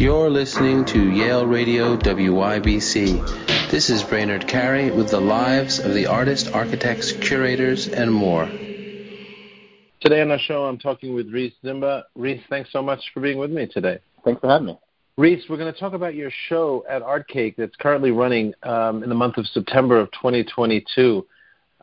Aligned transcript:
You're 0.00 0.30
listening 0.30 0.86
to 0.86 1.10
Yale 1.10 1.44
Radio 1.44 1.94
WYBC. 1.94 3.68
This 3.70 3.90
is 3.90 4.02
Brainard 4.02 4.48
Carey 4.48 4.90
with 4.90 5.10
the 5.10 5.20
lives 5.20 5.78
of 5.78 5.92
the 5.92 6.06
artists, 6.06 6.48
architects, 6.48 7.12
curators, 7.12 7.86
and 7.86 8.10
more. 8.10 8.46
Today 10.00 10.22
on 10.22 10.30
our 10.30 10.38
show, 10.38 10.64
I'm 10.64 10.78
talking 10.78 11.12
with 11.12 11.30
Rhys 11.30 11.52
Zimba. 11.62 12.04
Rhys, 12.14 12.40
thanks 12.48 12.72
so 12.72 12.80
much 12.80 13.10
for 13.12 13.20
being 13.20 13.36
with 13.36 13.50
me 13.50 13.66
today. 13.66 13.98
Thanks 14.24 14.40
for 14.40 14.48
having 14.48 14.68
me. 14.68 14.78
Rhys, 15.18 15.44
we're 15.50 15.58
going 15.58 15.70
to 15.70 15.78
talk 15.78 15.92
about 15.92 16.14
your 16.14 16.30
show 16.48 16.82
at 16.88 17.02
Artcake 17.02 17.56
that's 17.56 17.76
currently 17.76 18.10
running 18.10 18.54
um, 18.62 19.02
in 19.02 19.10
the 19.10 19.14
month 19.14 19.36
of 19.36 19.46
September 19.48 20.00
of 20.00 20.10
2022. 20.12 21.26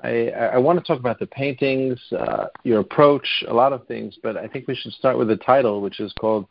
I, 0.04 0.30
I 0.30 0.58
want 0.58 0.80
to 0.80 0.84
talk 0.84 1.00
about 1.00 1.20
the 1.20 1.28
paintings, 1.28 2.00
uh, 2.18 2.48
your 2.64 2.80
approach, 2.80 3.44
a 3.48 3.54
lot 3.54 3.74
of 3.74 3.86
things, 3.86 4.18
but 4.24 4.38
I 4.38 4.48
think 4.48 4.68
we 4.68 4.74
should 4.74 4.94
start 4.94 5.20
with 5.20 5.28
the 5.28 5.38
title, 5.38 5.82
which 5.82 6.00
is 6.00 6.12
called 6.20 6.48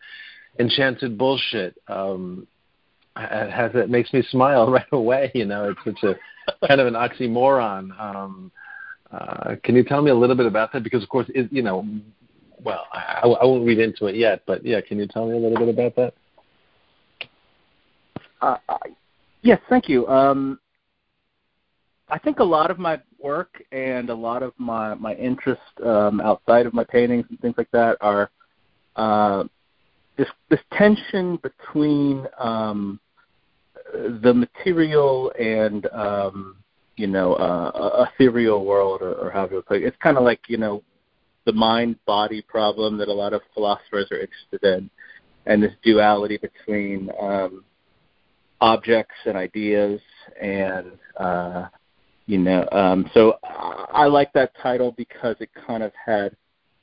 enchanted 0.59 1.18
bullshit 1.18 1.77
um, 1.89 2.46
has 3.16 3.71
it 3.75 3.90
makes 3.90 4.12
me 4.12 4.22
smile 4.31 4.71
right 4.71 4.86
away. 4.93 5.31
You 5.35 5.46
know, 5.46 5.71
it's 5.71 5.81
such 5.85 6.03
a 6.04 6.67
kind 6.67 6.81
of 6.81 6.86
an 6.86 6.94
oxymoron. 6.94 7.98
Um, 8.00 8.53
uh, 9.11 9.57
can 9.62 9.76
you 9.76 9.84
tell 9.84 10.03
me 10.03 10.11
a 10.11 10.14
little 10.14 10.36
bit 10.36 10.46
about 10.46 10.72
that? 10.72 10.82
Because 10.82 11.03
of 11.03 11.08
course, 11.08 11.26
it, 11.34 11.53
you 11.53 11.62
know, 11.62 11.86
well, 12.62 12.86
I, 12.93 13.21
I 13.22 13.45
won't 13.45 13.67
read 13.67 13.79
into 13.79 14.07
it 14.07 14.17
yet, 14.17 14.43
but 14.46 14.64
yeah, 14.64 14.81
can 14.81 14.98
you 14.98 15.07
tell 15.07 15.26
me 15.26 15.36
a 15.36 15.40
little 15.40 15.58
bit 15.58 15.68
about 15.68 15.95
that? 15.96 16.14
Uh, 18.40 18.57
yes, 19.43 19.61
thank 19.68 19.89
you. 19.89 20.07
Um, 20.09 20.59
I 22.09 22.18
think 22.18 22.39
a 22.39 22.45
lot 22.45 22.70
of 22.70 22.79
my 22.79 23.00
work 23.18 23.62
and 23.73 24.11
a 24.11 24.14
lot 24.14 24.43
of 24.43 24.53
my 24.59 24.95
my 24.95 25.14
interest 25.14 25.62
um, 25.84 26.20
outside 26.20 26.67
of 26.67 26.75
my 26.75 26.84
paintings 26.84 27.26
and 27.31 27.40
things 27.40 27.54
like 27.57 27.70
that 27.73 27.96
are 28.00 28.31
uh, 28.95 29.45
this 30.16 30.29
this 30.48 30.61
tension 30.72 31.38
between 31.43 32.27
um, 32.38 32.98
the 33.92 34.33
material 34.34 35.33
and 35.39 35.86
um, 35.92 36.56
you 36.97 37.06
know 37.06 37.34
uh, 37.34 38.06
ethereal 38.14 38.64
world, 38.64 39.03
or, 39.03 39.14
or 39.14 39.31
however 39.31 39.58
it. 39.58 39.83
It's 39.83 39.97
kind 40.03 40.17
of 40.17 40.25
like 40.25 40.41
you 40.48 40.56
know 40.56 40.83
the 41.45 41.53
mind 41.53 41.97
body 42.06 42.42
problem 42.42 42.97
that 42.98 43.08
a 43.08 43.12
lot 43.12 43.33
of 43.33 43.42
philosophers 43.55 44.08
are 44.11 44.20
interested 44.20 44.62
in, 44.62 44.91
and 45.47 45.62
this 45.62 45.73
duality 45.83 46.39
between 46.39 47.11
um, 47.20 47.64
objects 48.61 49.14
and 49.27 49.36
ideas 49.36 50.01
and 50.41 50.92
uh, 51.19 51.67
you 52.27 52.39
know 52.39 52.67
um, 52.73 53.08
so 53.14 53.39
I 53.42 54.06
like 54.06 54.33
that 54.33 54.53
title 54.62 54.92
because 54.92 55.36
it 55.41 55.51
kind 55.67 55.83
of 55.83 55.92
had 56.05 56.36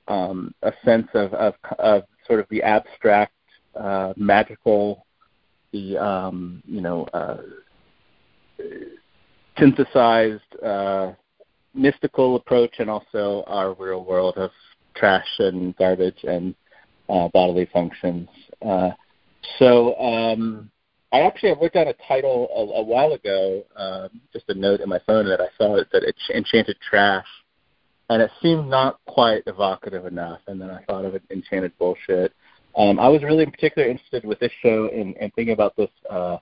um, 0.08 0.54
a 0.64 0.74
sense 0.84 1.08
of, 1.14 1.34
of, 1.34 1.54
of 1.80 2.04
sort 2.28 2.40
of 2.40 2.48
the 2.50 2.62
abstract, 2.64 3.34
uh, 3.76 4.14
magical, 4.16 5.06
the 5.72 5.98
um, 5.98 6.62
you 6.66 6.82
know 6.82 7.06
uh, 7.14 7.38
synthesized, 9.58 10.42
uh, 10.64 11.12
mystical 11.74 12.36
approach, 12.36 12.76
and 12.80 12.90
also 12.90 13.44
our 13.48 13.74
real 13.74 14.04
world 14.04 14.38
of 14.38 14.52
trash 14.96 15.28
and 15.40 15.76
garbage 15.78 16.24
and 16.24 16.56
uh, 17.10 17.28
bodily 17.30 17.68
functions. 17.74 18.30
Uh, 18.62 18.92
so 19.60 19.98
um, 20.00 20.70
I 21.12 21.22
actually 21.22 21.50
have 21.50 21.62
looked 21.62 21.76
at 21.76 21.88
a 21.88 21.96
title 22.08 22.48
a, 22.56 22.80
a 22.80 22.84
while 22.84 23.14
ago, 23.14 23.64
um, 23.76 24.22
just 24.32 24.46
a 24.50 24.54
note 24.54 24.80
in 24.82 24.90
my 24.90 25.00
phone 25.06 25.28
that 25.28 25.42
I 25.42 25.48
saw 25.58 25.76
it 25.76 25.88
that 25.92 26.04
enchanted 26.34 26.78
trash 26.88 27.26
and 28.10 28.22
it 28.22 28.32
seemed 28.42 28.70
not 28.70 29.00
quite 29.08 29.44
evocative 29.48 30.06
enough. 30.06 30.40
And 30.48 30.60
then 30.60 30.70
I 30.70 30.84
thought 30.84 31.06
of 31.06 31.16
it 31.16 31.24
enchanted 31.32 31.78
bullshit. 31.78 32.34
Um, 32.76 33.00
I 33.00 33.08
was 33.08 33.24
really 33.24 33.46
particularly 33.46 33.92
interested 33.92 34.26
with 34.26 34.40
this 34.40 34.52
show 34.62 34.88
in, 34.88 35.14
in 35.14 35.30
thinking 35.32 35.54
about 35.54 35.76
this 35.76 35.90
uh, 36.10 36.38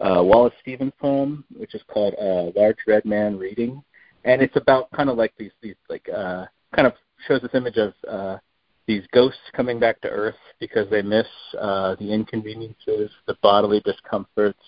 uh, 0.00 0.22
Wallace 0.22 0.54
Stevens 0.60 0.92
poem, 1.00 1.44
which 1.56 1.74
is 1.74 1.82
called 1.88 2.14
uh, 2.20 2.58
"Large 2.58 2.78
Red 2.86 3.04
Man 3.04 3.38
Reading," 3.38 3.82
and 4.24 4.42
it's 4.42 4.56
about 4.56 4.90
kind 4.92 5.10
of 5.10 5.16
like 5.16 5.32
these 5.38 5.52
these 5.62 5.74
like 5.88 6.06
uh, 6.08 6.44
kind 6.74 6.86
of 6.86 6.92
shows 7.26 7.40
this 7.40 7.54
image 7.54 7.78
of 7.78 7.94
uh, 8.08 8.38
these 8.86 9.02
ghosts 9.12 9.40
coming 9.54 9.80
back 9.80 10.00
to 10.02 10.08
Earth 10.08 10.36
because 10.60 10.88
they 10.90 11.02
miss 11.02 11.26
uh, 11.58 11.96
the 11.96 12.12
inconveniences, 12.12 13.10
the 13.26 13.36
bodily 13.42 13.80
discomforts 13.80 14.62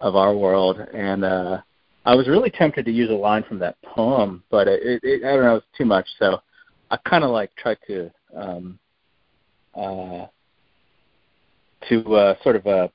of 0.00 0.16
our 0.16 0.36
world, 0.36 0.78
and 0.92 1.24
uh, 1.24 1.60
I 2.08 2.14
was 2.14 2.26
really 2.26 2.48
tempted 2.48 2.86
to 2.86 2.90
use 2.90 3.10
a 3.10 3.14
line 3.14 3.42
from 3.42 3.58
that 3.58 3.76
poem, 3.82 4.42
but 4.50 4.66
it, 4.66 4.98
it, 5.02 5.24
I 5.26 5.34
don't 5.34 5.44
know, 5.44 5.56
it's 5.56 5.66
too 5.76 5.84
much. 5.84 6.06
So 6.18 6.40
I 6.90 6.96
kind 7.06 7.22
of 7.22 7.30
like 7.30 7.54
tried 7.54 7.76
to 7.86 8.10
um, 8.34 8.78
uh, 9.74 10.24
to 11.90 12.14
uh, 12.14 12.34
sort 12.42 12.56
of 12.56 12.66
uh, 12.66 12.88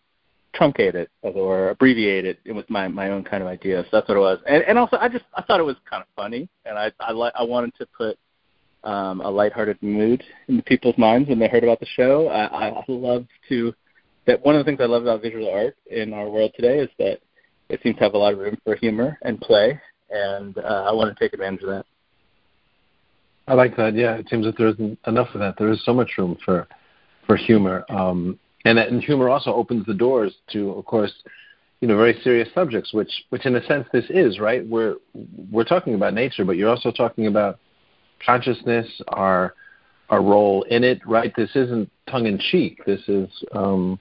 truncate 0.59 0.96
it 0.96 1.12
or 1.22 1.69
abbreviate 1.69 2.25
it 2.25 2.40
with 2.56 2.68
my 2.72 2.88
my 2.88 3.12
own 3.12 3.24
kind 3.24 3.44
of 3.44 3.47
idea. 3.47 3.84
So 3.84 3.90
that's 3.91 4.07
what 4.07 4.18
it 4.18 4.22
was. 4.22 4.40
And, 4.47 4.63
and 4.63 4.79
also, 4.79 4.97
I 5.00 5.09
just 5.09 5.25
I 5.35 5.44
thought 5.44 5.59
it 5.59 5.63
was 5.63 5.75
kind 5.88 6.01
of 6.01 6.07
funny, 6.16 6.50
and 6.66 6.75
I 6.75 6.91
I, 7.00 7.12
li- 7.12 7.31
I 7.35 7.44
wanted 7.44 7.75
to 7.75 7.85
put 7.95 8.18
um, 8.84 9.22
a 9.22 9.30
lighthearted 9.30 9.78
mood 9.84 10.24
into 10.47 10.63
people's 10.63 10.97
minds 10.97 11.30
when 11.30 11.38
they 11.38 11.47
heard 11.47 11.63
about 11.63 11.80
the 11.80 11.85
show. 11.85 12.30
I, 12.30 12.69
I 12.69 12.84
love 12.88 13.28
to 13.50 13.75
that 14.25 14.44
one 14.44 14.56
of 14.56 14.59
the 14.59 14.63
things 14.63 14.81
I 14.81 14.85
love 14.85 15.03
about 15.03 15.22
visual 15.22 15.51
art 15.51 15.78
in 15.85 16.13
our 16.13 16.28
world 16.28 16.53
today 16.56 16.80
is 16.80 16.90
that 16.97 17.19
it 17.69 17.79
seems 17.81 17.97
to 17.97 18.03
have 18.03 18.13
a 18.13 18.18
lot 18.18 18.34
of 18.34 18.40
room 18.40 18.57
for 18.63 18.75
humor 18.75 19.18
and 19.24 19.40
play, 19.40 19.79
and 20.09 20.57
uh, 20.57 20.85
I 20.88 20.91
want 20.91 21.16
to 21.16 21.24
take 21.24 21.34
advantage 21.34 21.63
of 21.63 21.69
that. 21.69 21.85
I 23.47 23.53
like 23.56 23.75
that. 23.78 23.94
Yeah, 23.94 24.16
it 24.16 24.29
seems 24.29 24.46
that 24.46 24.57
there 24.57 24.69
isn't 24.69 25.00
enough 25.06 25.29
of 25.34 25.40
that. 25.40 25.56
There 25.57 25.72
is 25.72 25.84
so 25.84 25.94
much 25.94 26.12
room 26.18 26.38
for 26.46 26.68
for 27.28 27.35
humor, 27.35 27.85
um, 27.90 28.40
and 28.66 28.78
and 28.78 29.03
humor 29.03 29.29
also 29.29 29.53
opens 29.53 29.85
the 29.85 29.94
doors 29.94 30.34
to, 30.51 30.72
of 30.72 30.85
course, 30.85 31.13
you 31.81 31.88
know, 31.88 31.97
very 31.97 32.19
serious 32.24 32.47
subjects, 32.53 32.94
which 32.94 33.12
which 33.29 33.46
in 33.46 33.56
a 33.56 33.66
sense 33.66 33.85
this 33.91 34.06
is 34.09 34.40
right. 34.40 34.66
We're 34.66 34.95
we're 35.51 35.66
talking 35.66 35.95
about 35.95 36.13
nature, 36.13 36.45
but 36.45 36.57
you're 36.57 36.69
also 36.69 36.91
talking 36.91 37.28
about 37.28 37.59
consciousness, 38.25 38.88
our 39.09 39.53
our 40.09 40.22
role 40.22 40.63
in 40.63 40.84
it. 40.84 41.06
Right. 41.06 41.34
This 41.35 41.50
isn't 41.56 41.91
tongue 42.09 42.28
in 42.28 42.40
cheek. 42.40 42.85
This 42.85 43.01
is 43.07 43.30
um, 43.53 44.00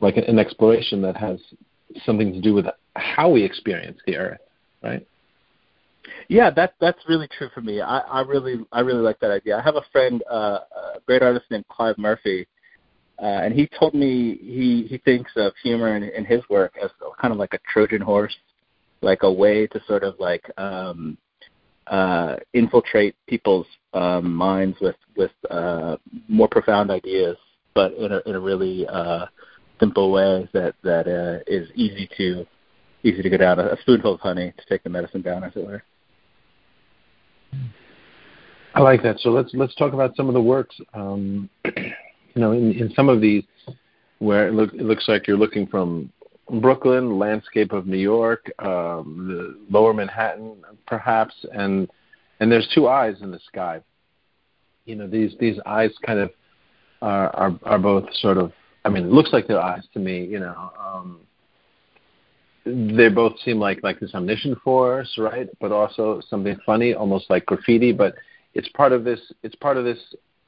like 0.00 0.16
an 0.16 0.38
exploration 0.38 1.00
that 1.02 1.16
has 1.16 1.40
something 2.04 2.32
to 2.32 2.40
do 2.40 2.54
with 2.54 2.66
how 2.96 3.30
we 3.30 3.42
experience 3.42 3.98
the 4.06 4.16
earth, 4.16 4.40
right? 4.82 5.06
Yeah, 6.28 6.50
that 6.50 6.74
that's 6.80 6.98
really 7.08 7.28
true 7.28 7.48
for 7.54 7.60
me. 7.60 7.80
I, 7.80 7.98
I 7.98 8.20
really 8.22 8.64
I 8.72 8.80
really 8.80 9.00
like 9.00 9.18
that 9.20 9.30
idea. 9.30 9.56
I 9.56 9.62
have 9.62 9.76
a 9.76 9.84
friend, 9.92 10.22
uh, 10.30 10.60
a 10.96 11.00
great 11.06 11.22
artist 11.22 11.46
named 11.50 11.66
Clive 11.68 11.98
Murphy, 11.98 12.46
uh, 13.20 13.26
and 13.26 13.54
he 13.54 13.68
told 13.78 13.94
me 13.94 14.38
he 14.40 14.86
he 14.88 14.98
thinks 14.98 15.30
of 15.36 15.52
humor 15.62 15.96
in, 15.96 16.04
in 16.04 16.24
his 16.24 16.42
work 16.48 16.74
as 16.82 16.90
kind 17.20 17.32
of 17.32 17.38
like 17.38 17.54
a 17.54 17.58
Trojan 17.72 18.00
horse, 18.00 18.36
like 19.00 19.22
a 19.22 19.32
way 19.32 19.66
to 19.68 19.80
sort 19.86 20.02
of 20.02 20.14
like 20.18 20.44
um, 20.58 21.18
uh, 21.86 22.36
infiltrate 22.52 23.16
people's 23.26 23.66
um, 23.94 24.34
minds 24.34 24.76
with 24.80 24.96
with 25.16 25.32
uh, 25.50 25.96
more 26.28 26.48
profound 26.48 26.90
ideas, 26.90 27.36
but 27.74 27.92
in 27.94 28.12
a 28.12 28.20
in 28.26 28.34
a 28.34 28.40
really 28.40 28.86
uh, 28.86 29.26
simple 29.80 30.10
way 30.12 30.48
that 30.52 30.74
that 30.82 31.06
uh, 31.06 31.42
is 31.46 31.68
easy 31.74 32.08
to 32.16 32.46
easy 33.02 33.22
to 33.22 33.30
go 33.30 33.36
down. 33.36 33.58
A 33.58 33.76
spoonful 33.80 34.14
of 34.14 34.20
honey 34.20 34.52
to 34.56 34.64
take 34.68 34.82
the 34.82 34.90
medicine 34.90 35.22
down, 35.22 35.44
as 35.44 35.52
it 35.54 35.66
were. 35.66 35.82
I 38.74 38.80
like 38.80 39.02
that. 39.02 39.18
So 39.20 39.30
let's 39.30 39.50
let's 39.54 39.74
talk 39.74 39.92
about 39.92 40.16
some 40.16 40.28
of 40.28 40.34
the 40.34 40.42
works. 40.42 40.76
Um, 40.94 41.48
you 41.64 41.92
know, 42.36 42.52
in, 42.52 42.72
in 42.72 42.92
some 42.94 43.08
of 43.08 43.20
these, 43.20 43.44
where 44.18 44.48
it, 44.48 44.54
look, 44.54 44.72
it 44.74 44.82
looks 44.82 45.08
like 45.08 45.26
you're 45.26 45.38
looking 45.38 45.66
from 45.66 46.12
Brooklyn, 46.60 47.18
landscape 47.18 47.72
of 47.72 47.86
New 47.86 47.98
York, 47.98 48.50
um, 48.60 49.26
the 49.28 49.76
Lower 49.76 49.92
Manhattan, 49.92 50.56
perhaps, 50.86 51.34
and 51.52 51.88
and 52.40 52.52
there's 52.52 52.68
two 52.74 52.88
eyes 52.88 53.16
in 53.20 53.30
the 53.30 53.40
sky. 53.46 53.80
You 54.84 54.96
know, 54.96 55.06
these 55.06 55.34
these 55.40 55.58
eyes 55.66 55.90
kind 56.04 56.18
of 56.18 56.30
are 57.02 57.34
are, 57.34 57.58
are 57.64 57.78
both 57.78 58.04
sort 58.20 58.38
of 58.38 58.52
I 58.88 58.90
mean, 58.90 59.04
it 59.04 59.12
looks 59.12 59.34
like 59.34 59.46
their 59.46 59.60
eyes 59.60 59.84
to 59.92 59.98
me. 59.98 60.24
You 60.24 60.40
know, 60.40 60.72
um, 60.82 61.20
they 62.64 63.10
both 63.10 63.38
seem 63.44 63.60
like 63.60 63.82
like 63.82 64.00
this 64.00 64.14
omniscient 64.14 64.58
force, 64.62 65.14
right? 65.18 65.46
But 65.60 65.72
also 65.72 66.22
something 66.30 66.56
funny, 66.64 66.94
almost 66.94 67.28
like 67.28 67.44
graffiti. 67.44 67.92
But 67.92 68.14
it's 68.54 68.68
part 68.70 68.92
of 68.92 69.04
this. 69.04 69.20
It's 69.42 69.54
part 69.56 69.76
of 69.76 69.84
this 69.84 69.98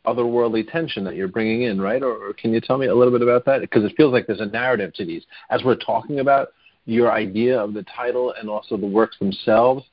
otherworldly 0.07 0.73
tension 0.73 1.05
that 1.05 1.17
you're 1.17 1.29
bringing 1.29 1.63
in, 1.63 1.79
right? 1.79 2.03
Or, 2.03 2.31
or 2.31 2.33
can 2.33 2.55
you 2.55 2.61
tell 2.63 2.79
me 2.79 2.87
a 2.87 2.95
little 2.95 3.13
bit 3.13 3.21
about 3.21 3.45
that? 3.45 3.61
Because 3.61 3.85
it 3.85 3.93
feels 3.95 4.13
like 4.13 4.27
there's 4.27 4.41
a 4.41 4.47
narrative 4.47 4.95
to 4.95 5.05
these. 5.05 5.25
As 5.51 5.63
we're 5.63 5.77
talking 5.77 6.21
about 6.21 6.49
your 6.87 7.13
idea 7.13 7.61
of 7.61 7.75
the 7.75 7.85
title 7.95 8.33
and 8.41 8.49
also 8.49 8.79
the 8.79 8.87
works 8.87 9.19
themselves, 9.19 9.85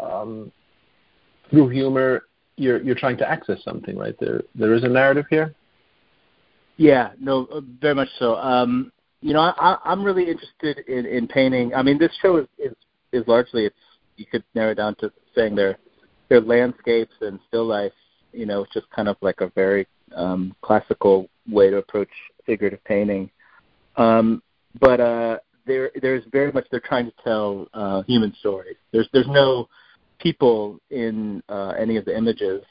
um, 0.00 0.52
through 1.50 1.68
humor, 1.70 2.26
you're 2.54 2.80
you're 2.80 2.94
trying 2.94 3.16
to 3.16 3.28
access 3.28 3.58
something, 3.64 3.98
right? 3.98 4.14
There 4.20 4.42
there 4.54 4.72
is 4.72 4.84
a 4.84 4.88
narrative 4.88 5.26
here. 5.28 5.52
Yeah, 6.80 7.10
no, 7.20 7.44
uh, 7.52 7.60
very 7.78 7.94
much 7.94 8.08
so. 8.18 8.36
Um, 8.36 8.90
you 9.20 9.34
know, 9.34 9.40
I, 9.40 9.76
I'm 9.84 10.02
really 10.02 10.30
interested 10.30 10.78
in, 10.88 11.04
in 11.04 11.28
painting. 11.28 11.74
I 11.74 11.82
mean, 11.82 11.98
this 11.98 12.10
show 12.22 12.38
is, 12.38 12.46
is 12.58 12.72
is 13.12 13.22
largely 13.28 13.66
it's 13.66 13.76
you 14.16 14.24
could 14.24 14.42
narrow 14.54 14.70
it 14.70 14.76
down 14.76 14.94
to 15.00 15.12
saying 15.34 15.56
they're 15.56 15.76
they're 16.30 16.40
landscapes 16.40 17.12
and 17.20 17.38
still 17.46 17.66
life. 17.66 17.92
You 18.32 18.46
know, 18.46 18.62
it's 18.62 18.72
just 18.72 18.88
kind 18.92 19.08
of 19.08 19.18
like 19.20 19.42
a 19.42 19.50
very 19.54 19.86
um, 20.16 20.56
classical 20.62 21.28
way 21.50 21.68
to 21.68 21.76
approach 21.76 22.08
figurative 22.46 22.82
painting. 22.84 23.28
Um, 23.96 24.42
but 24.80 25.00
uh, 25.00 25.36
there 25.66 25.90
there's 26.00 26.24
very 26.32 26.50
much 26.50 26.64
they're 26.70 26.80
trying 26.80 27.04
to 27.04 27.14
tell 27.22 27.68
uh, 27.74 28.04
human 28.04 28.34
stories. 28.40 28.76
There's 28.90 29.08
there's 29.12 29.28
no 29.28 29.68
people 30.18 30.80
in 30.88 31.42
uh, 31.50 31.74
any 31.78 31.98
of 31.98 32.06
the 32.06 32.16
images, 32.16 32.62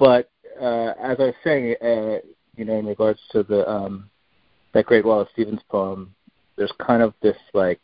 but 0.00 0.32
uh, 0.60 0.94
as 1.00 1.16
I 1.20 1.26
was 1.26 1.34
saying, 1.44 1.76
uh, 1.80 2.18
you 2.56 2.64
know, 2.64 2.78
in 2.78 2.86
regards 2.86 3.20
to 3.32 3.42
the 3.42 3.68
um, 3.68 4.10
that 4.72 4.86
Great 4.86 5.04
Wallace 5.04 5.28
Stevens 5.32 5.60
poem, 5.68 6.14
there's 6.56 6.72
kind 6.84 7.02
of 7.02 7.14
this 7.22 7.36
like 7.52 7.80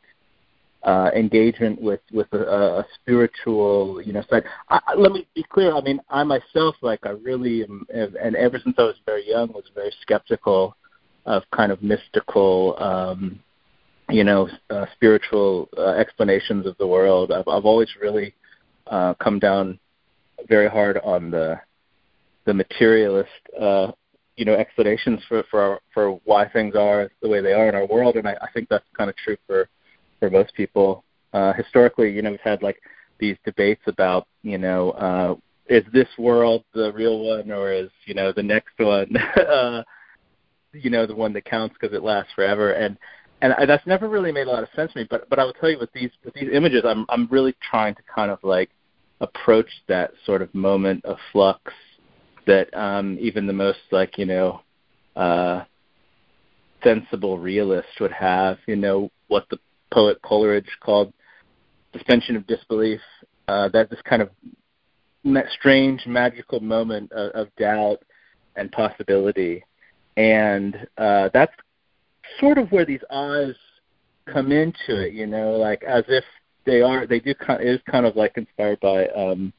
uh, 0.83 1.11
engagement 1.15 1.81
with 1.81 2.01
with 2.13 2.33
a, 2.33 2.81
a 2.81 2.87
spiritual 3.01 4.01
you 4.05 4.13
know 4.13 4.23
side. 4.31 4.45
I, 4.69 4.81
I, 4.87 4.95
let 4.95 5.13
me 5.13 5.27
be 5.35 5.45
clear. 5.45 5.75
I 5.75 5.81
mean, 5.81 6.01
I 6.09 6.25
myself 6.25 6.77
like 6.83 7.01
I 7.05 7.11
really 7.11 7.63
am, 7.65 7.87
and 7.91 8.37
ever 8.37 8.59
since 8.63 8.77
I 8.79 8.83
was 8.83 8.97
very 9.07 9.29
young, 9.29 9.53
was 9.53 9.65
very 9.75 9.93
skeptical 10.03 10.77
of 11.27 11.43
kind 11.55 11.71
of 11.71 11.83
mystical, 11.83 12.77
um, 12.79 13.41
you 14.09 14.25
know, 14.25 14.49
uh, 14.71 14.87
spiritual 14.95 15.69
uh, 15.77 15.91
explanations 15.91 16.67
of 16.67 16.77
the 16.79 16.87
world. 16.87 17.31
I've, 17.31 17.47
I've 17.47 17.67
always 17.67 17.89
really 18.01 18.35
uh, 18.87 19.15
come 19.15 19.39
down 19.39 19.79
very 20.49 20.69
hard 20.69 20.99
on 20.99 21.31
the 21.31 21.61
the 22.47 22.55
materialist, 22.55 23.29
uh, 23.61 23.93
you 24.41 24.47
know, 24.47 24.55
explanations 24.55 25.21
for 25.29 25.45
for 25.51 25.81
for 25.93 26.13
why 26.25 26.49
things 26.49 26.75
are 26.75 27.11
the 27.21 27.29
way 27.29 27.43
they 27.43 27.53
are 27.53 27.69
in 27.69 27.75
our 27.75 27.87
world, 27.87 28.17
and 28.17 28.27
I, 28.27 28.33
I 28.41 28.51
think 28.55 28.71
that's 28.71 28.87
kind 28.97 29.11
of 29.11 29.17
true 29.17 29.37
for 29.47 29.69
for 30.19 30.31
most 30.31 30.55
people. 30.55 31.05
Uh, 31.35 31.53
historically, 31.53 32.11
you 32.11 32.23
know, 32.23 32.31
we've 32.31 32.41
had 32.41 32.63
like 32.63 32.81
these 33.19 33.37
debates 33.45 33.83
about, 33.87 34.27
you 34.43 34.57
know, 34.57 34.93
uh, 34.93 35.35
is 35.69 35.85
this 35.93 36.09
world 36.19 36.65
the 36.73 36.91
real 36.95 37.19
one 37.19 37.51
or 37.53 37.71
is 37.71 37.91
you 38.07 38.15
know 38.15 38.33
the 38.33 38.43
next 38.43 38.73
one, 38.79 39.15
uh, 39.37 39.83
you 40.73 40.89
know, 40.89 41.05
the 41.05 41.15
one 41.15 41.35
that 41.35 41.45
counts 41.45 41.77
because 41.79 41.95
it 41.95 42.03
lasts 42.03 42.33
forever? 42.35 42.73
And 42.73 42.97
and 43.43 43.53
I, 43.53 43.67
that's 43.67 43.87
never 43.87 44.09
really 44.09 44.33
made 44.33 44.47
a 44.47 44.51
lot 44.51 44.63
of 44.63 44.71
sense 44.75 44.91
to 44.95 45.01
me. 45.01 45.07
But 45.11 45.29
but 45.29 45.39
I 45.39 45.45
will 45.45 45.53
tell 45.53 45.69
you 45.69 45.79
with 45.79 45.93
these 45.93 46.13
with 46.25 46.33
these 46.33 46.49
images, 46.51 46.83
I'm 46.87 47.05
I'm 47.11 47.29
really 47.31 47.55
trying 47.71 47.95
to 47.95 48.03
kind 48.13 48.31
of 48.31 48.39
like 48.43 48.71
approach 49.21 49.69
that 49.87 50.13
sort 50.25 50.41
of 50.41 50.55
moment 50.55 51.05
of 51.05 51.19
flux 51.31 51.61
that 52.47 52.73
um, 52.75 53.19
even 53.21 53.47
the 53.47 53.53
most 53.53 53.79
like 53.91 54.19
you 54.19 54.27
know 54.27 54.61
uh, 55.17 55.65
sensible 56.83 57.39
realist 57.39 57.89
would 58.01 58.13
have. 58.13 58.59
You 58.67 58.77
know 58.77 59.11
what 59.29 59.47
the 59.51 59.59
poet 59.93 60.19
Coleridge 60.23 60.71
called 60.81 61.13
suspension 61.93 62.37
of 62.37 62.47
disbelief. 62.47 63.01
Uh, 63.49 63.69
that 63.69 63.91
this 63.91 64.01
kind 64.05 64.23
of 64.23 64.31
that 65.25 65.47
strange 65.59 66.07
magical 66.07 66.61
moment 66.61 67.11
of, 67.13 67.31
of 67.33 67.57
doubt 67.57 67.99
and 68.57 68.71
possibility, 68.73 69.65
and 70.17 70.87
uh, 70.99 71.29
that's 71.33 71.53
sort 72.39 72.59
of 72.59 72.71
where 72.71 72.85
these 72.85 73.01
eyes 73.11 73.55
come 74.27 74.53
into 74.53 75.01
it. 75.03 75.13
You 75.13 75.27
know, 75.27 75.53
like 75.53 75.83
as 75.83 76.05
if 76.09 76.25
they 76.67 76.83
are 76.83 77.07
they 77.07 77.21
do 77.21 77.35
kind 77.35 77.63
it 77.63 77.69
is 77.69 77.81
kind 77.91 78.07
of 78.07 78.17
like 78.17 78.37
inspired 78.37 78.79
by 78.81 79.07
um 79.09 79.53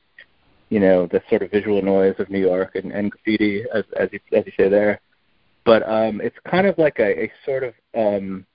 you 0.71 0.79
know 0.79 1.05
the 1.05 1.21
sort 1.29 1.43
of 1.43 1.51
visual 1.51 1.81
noise 1.81 2.15
of 2.17 2.29
New 2.29 2.39
York 2.39 2.75
and, 2.75 2.91
and 2.93 3.11
graffiti 3.11 3.63
as 3.75 3.83
as 3.99 4.09
you 4.13 4.19
as 4.35 4.45
you 4.45 4.53
say 4.57 4.69
there. 4.69 5.01
But 5.65 5.87
um 5.87 6.21
it's 6.21 6.37
kind 6.49 6.65
of 6.65 6.77
like 6.77 6.97
a, 6.97 7.25
a 7.25 7.31
sort 7.45 7.63
of 7.63 7.73
um 7.93 8.45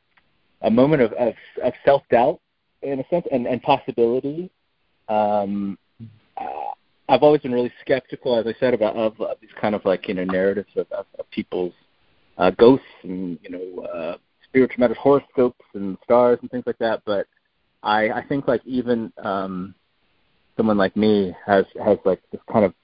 a 0.63 0.71
moment 0.71 1.03
of 1.03 1.13
of, 1.13 1.35
of 1.63 1.75
self 1.85 2.03
doubt 2.11 2.41
in 2.83 3.01
a 3.01 3.09
sense 3.09 3.27
and, 3.31 3.47
and 3.47 3.63
possibility. 3.63 4.51
Um 5.09 5.79
uh, 6.39 6.73
I've 7.09 7.23
always 7.23 7.43
been 7.43 7.53
really 7.53 7.73
skeptical 7.83 8.35
as 8.37 8.47
I 8.47 8.59
said 8.59 8.73
about 8.73 8.97
of, 8.97 9.21
of 9.21 9.37
these 9.43 9.51
kind 9.61 9.75
of 9.75 9.85
like 9.85 10.09
you 10.09 10.15
know 10.15 10.25
narratives 10.25 10.73
of, 10.75 10.91
of, 10.93 11.05
of 11.19 11.31
people's 11.31 11.75
uh, 12.39 12.51
ghosts 12.51 12.87
and 13.03 13.39
you 13.43 13.51
know 13.51 13.83
uh, 13.85 14.17
spiritual 14.43 14.81
matters 14.81 14.97
horoscopes 14.99 15.67
and 15.75 15.99
stars 16.03 16.39
and 16.41 16.51
things 16.51 16.65
like 16.67 16.79
that. 16.79 17.03
But 17.05 17.27
I 17.83 18.09
I 18.09 18.27
think 18.27 18.49
like 18.49 18.63
even 18.65 19.13
um 19.23 19.75
someone 20.57 20.77
like 20.77 20.97
me 20.97 21.35
has 21.45 21.65
has 21.85 21.99
like 22.05 22.21
this 22.33 22.41
kind 22.53 22.65
of 22.65 22.75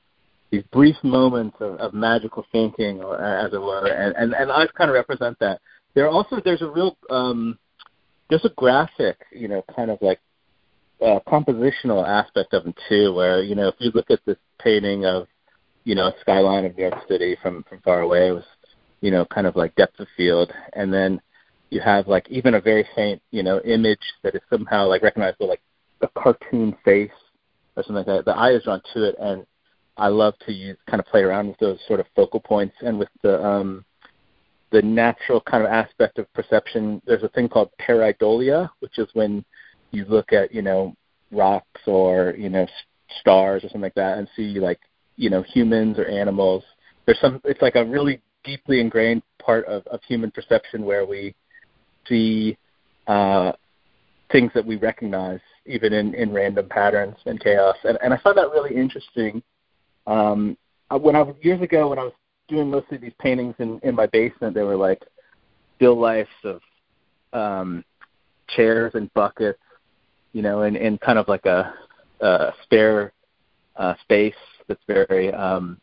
these 0.51 0.63
brief 0.73 0.97
moments 1.03 1.57
of, 1.61 1.77
of 1.77 1.95
magical 1.95 2.45
thinking 2.53 3.01
as 3.01 3.53
it 3.53 3.61
were 3.61 3.87
and, 3.87 4.15
and 4.17 4.35
and 4.35 4.53
I 4.53 4.67
kind 4.77 4.91
of 4.91 4.95
represent 4.95 5.39
that. 5.41 5.61
There 5.95 6.07
are 6.07 6.11
also 6.11 6.41
there's 6.45 6.63
a 6.63 6.71
real 6.71 6.97
um 7.11 7.59
there's 8.29 8.45
a 8.45 8.51
graphic, 8.57 9.19
you 9.31 9.49
know, 9.49 9.63
kind 9.75 9.91
of 9.91 9.99
like 10.01 10.21
uh, 11.03 11.19
compositional 11.27 12.07
aspect 12.07 12.55
of 12.55 12.65
them 12.65 12.75
too, 12.89 13.13
where 13.13 13.43
you 13.43 13.55
know 13.55 13.69
if 13.69 13.75
you 13.79 13.91
look 13.95 14.11
at 14.11 14.21
this 14.25 14.39
painting 14.59 15.05
of 15.05 15.27
you 15.85 15.95
know 15.95 16.07
a 16.07 16.15
skyline 16.21 16.65
of 16.65 16.77
New 16.77 16.85
York 16.85 17.07
City 17.09 17.37
from 17.43 17.65
from 17.69 17.81
far 17.81 18.01
away, 18.01 18.29
it 18.29 18.33
was 18.33 18.45
you 19.01 19.11
know 19.11 19.25
kind 19.27 19.47
of 19.47 19.57
like 19.57 19.75
depth 19.75 19.99
of 20.01 20.07
field, 20.17 20.53
and 20.75 20.93
then 20.93 21.21
you 21.71 21.81
have 21.81 22.07
like 22.07 22.29
even 22.31 22.55
a 22.55 22.61
very 22.61 22.87
faint, 22.95 23.21
you 23.31 23.43
know, 23.43 23.59
image 23.61 24.03
that 24.23 24.35
is 24.35 24.43
somehow 24.51 24.87
like 24.87 25.03
recognizable, 25.03 25.49
like 25.49 25.63
a 26.03 26.09
cartoon 26.09 26.77
face 26.85 27.11
or 27.77 27.83
something 27.83 27.97
like 27.97 28.07
that. 28.07 28.25
The 28.25 28.37
eye 28.37 28.53
is 28.53 28.65
drawn 28.65 28.83
to 28.95 29.05
it, 29.05 29.17
and 29.19 29.47
I 29.97 30.09
love 30.09 30.35
to 30.47 30.53
use 30.53 30.77
kind 30.89 31.01
of 31.01 31.07
play 31.07 31.23
around 31.23 31.49
with 31.49 31.59
those 31.59 31.79
sort 31.87 32.01
of 32.01 32.07
focal 32.15 32.41
points 32.41 32.75
and 32.81 32.99
with 32.99 33.09
the 33.23 33.45
um, 33.45 33.85
the 34.71 34.83
natural 34.83 35.41
kind 35.41 35.63
of 35.63 35.71
aspect 35.71 36.19
of 36.19 36.33
perception. 36.33 37.03
There's 37.07 37.23
a 37.23 37.29
thing 37.29 37.49
called 37.49 37.71
pareidolia, 37.81 38.71
which 38.81 38.99
is 38.99 39.09
when 39.13 39.45
you 39.91 40.05
look 40.07 40.33
at 40.33 40.55
you 40.55 40.63
know 40.63 40.95
rocks 41.31 41.81
or 41.87 42.35
you 42.39 42.49
know 42.49 42.67
stars 43.21 43.65
or 43.65 43.69
something 43.69 43.83
like 43.83 43.95
that 43.95 44.19
and 44.19 44.29
see 44.35 44.59
like 44.59 44.81
you 45.17 45.31
know 45.31 45.43
humans 45.43 45.99
or 45.99 46.07
animals. 46.07 46.65
There's 47.07 47.21
some. 47.21 47.41
It's 47.45 47.63
like 47.63 47.77
a 47.77 47.85
really 47.85 48.21
deeply 48.45 48.81
ingrained 48.81 49.23
part 49.39 49.65
of, 49.67 49.87
of 49.87 50.01
human 50.07 50.31
perception 50.31 50.85
where 50.85 51.07
we 51.07 51.35
see 52.09 52.57
uh, 53.07 53.53
things 54.31 54.51
that 54.55 54.65
we 54.65 54.77
recognize 54.77 55.41
even 55.67 55.93
in, 55.93 56.15
in 56.15 56.33
random 56.33 56.69
patterns 56.69 57.17
and 57.27 57.41
chaos. 57.41 57.77
And, 57.85 57.99
and 58.03 58.13
I 58.13 58.19
find 58.19 58.37
that 58.37 58.51
really 58.51 58.75
interesting. 58.75 59.43
Um, 60.07 60.57
when 60.91 61.17
I 61.17 61.23
was 61.23 61.37
years 61.43 61.63
ago, 61.63 61.89
when 61.89 61.99
I 61.99 62.05
was 62.05 62.13
doing 62.49 62.71
mostly 62.71 62.99
these 62.99 63.13
paintings 63.19 63.55
in, 63.59 63.81
in 63.83 63.95
my 63.95 64.07
basement, 64.07 64.55
they 64.55 64.63
were 64.63 64.77
like 64.77 65.03
still 65.77 65.99
lifes 65.99 66.31
of 66.45 66.61
um, 67.33 67.85
chairs 68.49 68.93
and 68.95 69.13
buckets, 69.15 69.59
you 70.33 70.43
know, 70.43 70.63
in, 70.63 70.77
in 70.77 70.99
kind 70.99 71.19
of 71.19 71.29
like 71.29 71.47
a, 71.47 71.73
a 72.21 72.53
spare 72.63 73.13
uh, 73.77 73.95
space 74.03 74.35
that's 74.69 74.83
very 74.87 75.33
um, 75.33 75.81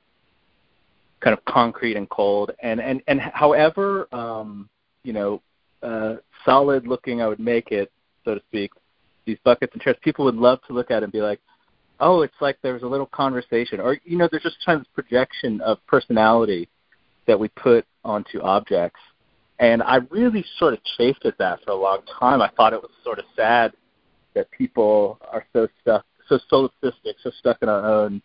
kind 1.22 1.38
of 1.38 1.44
concrete 1.46 1.98
and 1.98 2.10
cold. 2.10 2.52
And 2.62 2.80
and 2.80 3.02
and 3.08 3.20
however, 3.20 4.08
um, 4.14 4.70
you 5.04 5.14
know, 5.14 5.42
uh, 5.82 6.16
solid 6.46 6.88
looking 6.88 7.22
I 7.22 7.28
would 7.28 7.40
make 7.40 7.72
it, 7.72 7.92
so 8.26 8.36
to 8.36 8.42
speak, 8.50 8.72
these 9.30 9.38
buckets 9.44 9.74
and 9.74 9.82
chairs, 9.82 9.98
people 10.02 10.26
would 10.26 10.36
love 10.36 10.60
to 10.68 10.74
look 10.74 10.90
at 10.90 10.98
it 10.98 11.04
and 11.04 11.14
be 11.14 11.22
like, 11.22 11.40
oh, 12.00 12.22
it's 12.22 12.42
like 12.42 12.58
there 12.62 12.74
was 12.74 12.84
a 12.84 12.88
little 12.88 13.06
conversation, 13.06 13.80
or 13.80 13.98
you 14.04 14.18
know, 14.18 14.28
there's 14.30 14.44
just 14.44 14.58
kind 14.66 14.78
of 14.78 14.86
this 14.86 14.92
projection 14.96 15.62
of 15.62 15.78
personality 15.88 16.68
that 17.28 17.40
we 17.40 17.48
put 17.50 17.86
onto 18.04 18.42
objects. 18.42 19.00
And 19.60 19.84
I 19.84 19.98
really 20.10 20.44
sort 20.58 20.74
of 20.74 20.80
chafed 20.98 21.26
at 21.26 21.38
that 21.38 21.60
for 21.64 21.72
a 21.72 21.76
long 21.76 22.00
time. 22.20 22.42
I 22.42 22.50
thought 22.56 22.74
it 22.74 22.82
was 22.82 22.92
sort 23.04 23.20
of 23.20 23.26
sad 23.36 23.74
that 24.34 24.50
people 24.52 25.20
are 25.32 25.46
so 25.52 25.68
stuck, 25.82 26.06
so 26.28 26.40
solipsistic, 26.52 27.16
so 27.22 27.30
stuck 27.40 27.58
in 27.62 27.68
our 27.68 27.86
own, 27.86 28.22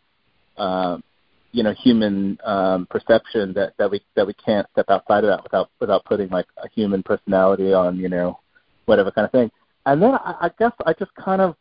um, 0.56 1.02
you 1.50 1.64
know, 1.64 1.75
human 1.75 2.38
um, 2.44 2.87
perception 2.88 3.52
that 3.54 3.75
that 3.78 3.90
we 3.90 4.00
that 4.14 4.26
we 4.26 4.34
can't 4.34 4.66
step 4.73 4.87
outside 4.88 5.25
of 5.25 5.30
that 5.30 5.42
without 5.42 5.70
without 5.80 6.04
putting 6.04 6.28
like 6.28 6.46
a 6.62 6.68
human 6.68 7.02
personality 7.02 7.73
on, 7.75 7.96
you 7.96 8.08
know, 8.08 8.38
whatever 8.87 9.11
kind 9.11 9.26
of 9.26 9.32
thing 9.32 9.50
and 9.86 10.02
then 10.02 10.14
I, 10.14 10.34
I 10.42 10.50
guess 10.58 10.72
I 10.86 10.92
just 10.94 11.14
kind 11.14 11.40
of 11.40 11.56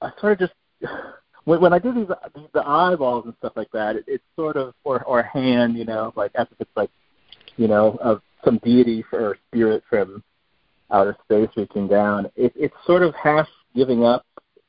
I 0.00 0.10
sort 0.20 0.32
of 0.32 0.38
just 0.38 0.52
when 1.44 1.60
when 1.60 1.72
I 1.72 1.78
do 1.78 1.92
these 1.92 2.08
the 2.52 2.66
eyeballs 2.66 3.24
and 3.26 3.34
stuff 3.38 3.52
like 3.56 3.70
that, 3.72 3.96
it, 3.96 4.04
it's 4.06 4.24
sort 4.36 4.56
of 4.56 4.74
or 4.84 5.02
or 5.04 5.22
hand, 5.22 5.76
you 5.76 5.84
know, 5.84 6.12
like 6.16 6.32
as 6.34 6.46
if 6.50 6.60
it's 6.60 6.76
like 6.76 6.90
you 7.56 7.68
know 7.68 7.98
of 8.00 8.22
some 8.44 8.58
deity 8.64 9.04
or 9.12 9.36
spirit 9.48 9.82
from 9.88 10.22
outer 10.90 11.16
space 11.24 11.48
reaching 11.56 11.88
down. 11.88 12.26
It, 12.36 12.52
it's 12.56 12.74
sort 12.86 13.02
of 13.02 13.14
half 13.14 13.46
giving 13.74 14.04
up, 14.04 14.24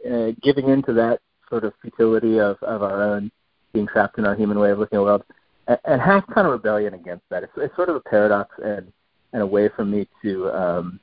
uh, 0.09 0.31
giving 0.41 0.69
into 0.69 0.93
that 0.93 1.19
sort 1.49 1.63
of 1.63 1.73
futility 1.81 2.39
of 2.39 2.57
of 2.61 2.83
our 2.83 3.01
own 3.01 3.31
being 3.73 3.87
trapped 3.87 4.17
in 4.17 4.25
our 4.25 4.35
human 4.35 4.59
way 4.59 4.71
of 4.71 4.79
looking 4.79 4.97
at 4.97 4.99
the 4.99 5.03
world, 5.05 5.23
and, 5.67 5.79
and 5.85 6.01
half 6.01 6.25
kind 6.27 6.45
of 6.45 6.51
rebellion 6.51 6.93
against 6.93 7.23
that. 7.29 7.43
It's, 7.43 7.53
it's 7.55 7.75
sort 7.75 7.89
of 7.89 7.95
a 7.95 8.01
paradox 8.01 8.53
and 8.63 8.91
and 9.33 9.41
a 9.41 9.47
way 9.47 9.69
for 9.75 9.85
me 9.85 10.07
to 10.21 10.49
um, 10.51 10.99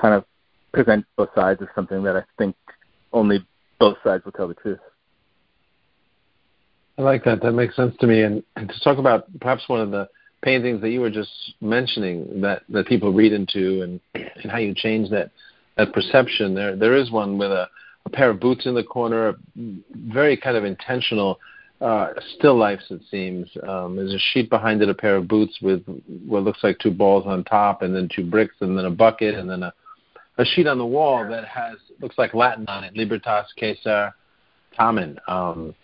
kind 0.00 0.14
of 0.14 0.24
present 0.72 1.04
both 1.16 1.30
sides 1.34 1.60
is 1.60 1.68
something 1.74 2.02
that 2.04 2.16
I 2.16 2.22
think 2.36 2.56
only 3.12 3.46
both 3.78 3.96
sides 4.04 4.24
will 4.24 4.32
tell 4.32 4.48
the 4.48 4.54
truth. 4.54 4.80
I 6.98 7.02
like 7.02 7.24
that. 7.24 7.40
That 7.42 7.52
makes 7.52 7.76
sense 7.76 7.94
to 8.00 8.06
me. 8.06 8.22
And, 8.22 8.42
and 8.56 8.68
to 8.68 8.80
talk 8.80 8.98
about 8.98 9.26
perhaps 9.40 9.68
one 9.68 9.80
of 9.80 9.90
the 9.90 10.08
paintings 10.42 10.80
that 10.80 10.90
you 10.90 11.00
were 11.00 11.10
just 11.10 11.30
mentioning 11.60 12.40
that, 12.40 12.62
that 12.68 12.86
people 12.86 13.12
read 13.12 13.32
into 13.32 13.82
and, 13.82 14.00
and 14.14 14.50
how 14.50 14.58
you 14.58 14.74
change 14.74 15.10
that 15.10 15.30
that 15.76 15.92
perception. 15.92 16.54
There 16.54 16.76
there 16.76 16.96
is 16.96 17.10
one 17.10 17.38
with 17.38 17.50
a, 17.50 17.68
a 18.04 18.10
pair 18.10 18.30
of 18.30 18.40
boots 18.40 18.66
in 18.66 18.74
the 18.74 18.84
corner, 18.84 19.36
very 19.56 20.36
kind 20.36 20.56
of 20.56 20.64
intentional 20.64 21.38
uh, 21.80 22.08
still 22.36 22.56
lifes, 22.56 22.84
it 22.90 23.00
seems. 23.10 23.48
Um, 23.66 23.96
there's 23.96 24.12
a 24.12 24.18
sheet 24.32 24.50
behind 24.50 24.82
it, 24.82 24.88
a 24.88 24.94
pair 24.94 25.14
of 25.14 25.28
boots 25.28 25.56
with 25.62 25.84
what 26.26 26.42
looks 26.42 26.64
like 26.64 26.78
two 26.80 26.90
balls 26.90 27.24
on 27.26 27.44
top, 27.44 27.82
and 27.82 27.94
then 27.94 28.08
two 28.14 28.28
bricks, 28.28 28.56
and 28.60 28.76
then 28.76 28.86
a 28.86 28.90
bucket, 28.90 29.36
and 29.36 29.48
then 29.48 29.62
a, 29.62 29.72
a 30.38 30.44
sheet 30.44 30.66
on 30.66 30.78
the 30.78 30.86
wall 30.86 31.28
that 31.28 31.44
has 31.44 31.76
looks 32.00 32.16
like 32.16 32.32
Latin 32.32 32.64
on 32.68 32.84
it, 32.84 32.96
Libertas 32.96 33.46
Quae 33.60 33.76
Sera 33.82 34.14
Tamen. 34.78 35.16
Um, 35.28 35.74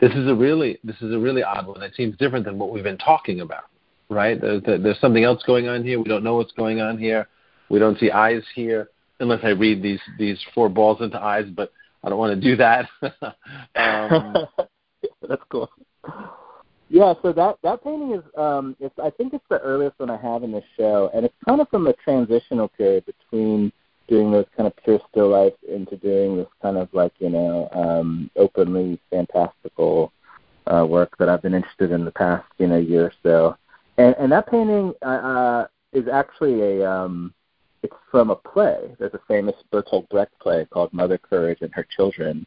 this 0.00 0.12
is 0.12 0.28
a 0.28 0.34
really 0.34 0.78
this 0.84 0.96
is 1.00 1.12
a 1.12 1.18
really 1.18 1.42
odd 1.42 1.66
one. 1.66 1.82
It 1.82 1.94
seems 1.94 2.16
different 2.16 2.44
than 2.44 2.58
what 2.58 2.70
we've 2.70 2.84
been 2.84 2.98
talking 2.98 3.40
about, 3.40 3.64
right? 4.08 4.40
There's, 4.40 4.62
there's 4.64 5.00
something 5.00 5.24
else 5.24 5.42
going 5.46 5.68
on 5.68 5.82
here. 5.82 5.98
We 5.98 6.04
don't 6.04 6.24
know 6.24 6.36
what's 6.36 6.52
going 6.52 6.80
on 6.80 6.98
here. 6.98 7.26
We 7.70 7.78
don't 7.78 7.98
see 7.98 8.10
eyes 8.10 8.42
here, 8.54 8.90
unless 9.18 9.40
I 9.42 9.50
read 9.50 9.82
these 9.82 10.00
these 10.18 10.38
four 10.54 10.68
balls 10.68 11.00
into 11.00 11.20
eyes, 11.20 11.46
but 11.54 11.72
I 12.04 12.08
don't 12.08 12.18
want 12.18 12.40
to 12.40 12.48
do 12.48 12.56
that. 12.56 12.88
um, 13.76 14.46
That's 15.28 15.42
cool. 15.50 15.70
Yeah, 16.92 17.14
so 17.22 17.32
that 17.32 17.56
that 17.62 17.84
painting 17.84 18.14
is 18.14 18.24
um 18.36 18.76
it's 18.80 18.98
I 18.98 19.10
think 19.10 19.32
it's 19.32 19.44
the 19.48 19.60
earliest 19.60 20.00
one 20.00 20.10
I 20.10 20.16
have 20.16 20.42
in 20.42 20.50
the 20.50 20.62
show 20.76 21.08
and 21.14 21.24
it's 21.24 21.34
kind 21.46 21.60
of 21.60 21.68
from 21.68 21.86
a 21.86 21.92
transitional 21.92 22.66
period 22.66 23.04
between 23.06 23.72
doing 24.08 24.32
those 24.32 24.46
kind 24.56 24.66
of 24.66 24.76
pure 24.82 25.00
still 25.08 25.28
life 25.28 25.52
into 25.68 25.96
doing 25.96 26.36
this 26.36 26.48
kind 26.60 26.76
of 26.76 26.88
like, 26.92 27.12
you 27.20 27.30
know, 27.30 27.68
um 27.72 28.28
openly 28.34 29.00
fantastical 29.08 30.12
uh 30.66 30.84
work 30.84 31.16
that 31.18 31.28
I've 31.28 31.42
been 31.42 31.54
interested 31.54 31.92
in 31.92 32.04
the 32.04 32.10
past, 32.10 32.44
you 32.58 32.66
know, 32.66 32.78
year 32.78 33.04
or 33.04 33.12
so. 33.22 33.56
And 33.96 34.16
and 34.18 34.32
that 34.32 34.50
painting 34.50 34.92
uh, 35.02 35.06
uh 35.06 35.66
is 35.92 36.08
actually 36.08 36.60
a 36.60 36.90
um 36.90 37.32
it's 37.84 37.94
from 38.10 38.30
a 38.30 38.36
play. 38.36 38.96
There's 38.98 39.14
a 39.14 39.20
famous 39.28 39.54
Bertolt 39.72 40.08
Brecht 40.08 40.36
play 40.40 40.66
called 40.68 40.92
Mother 40.92 41.18
Courage 41.18 41.58
and 41.60 41.72
Her 41.72 41.86
Children. 41.96 42.44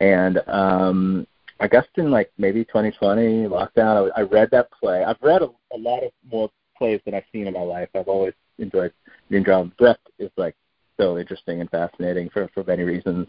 And 0.00 0.38
um 0.48 1.26
I 1.58 1.68
guess 1.68 1.84
in 1.96 2.10
like 2.10 2.30
maybe 2.38 2.64
2020 2.64 3.48
lockdown, 3.48 4.10
I, 4.14 4.20
I 4.20 4.22
read 4.24 4.50
that 4.52 4.70
play. 4.72 5.04
I've 5.04 5.20
read 5.22 5.42
a, 5.42 5.48
a 5.74 5.78
lot 5.78 6.02
of 6.02 6.12
more 6.30 6.50
plays 6.76 7.00
than 7.04 7.14
I've 7.14 7.24
seen 7.32 7.46
in 7.46 7.54
my 7.54 7.62
life. 7.62 7.88
I've 7.94 8.08
always 8.08 8.34
enjoyed 8.58 8.92
reading 9.30 9.44
drama. 9.44 9.72
Brecht 9.78 10.08
is 10.18 10.30
like 10.36 10.54
so 10.98 11.18
interesting 11.18 11.60
and 11.60 11.70
fascinating 11.70 12.28
for 12.30 12.48
for 12.54 12.64
many 12.64 12.82
reasons. 12.82 13.28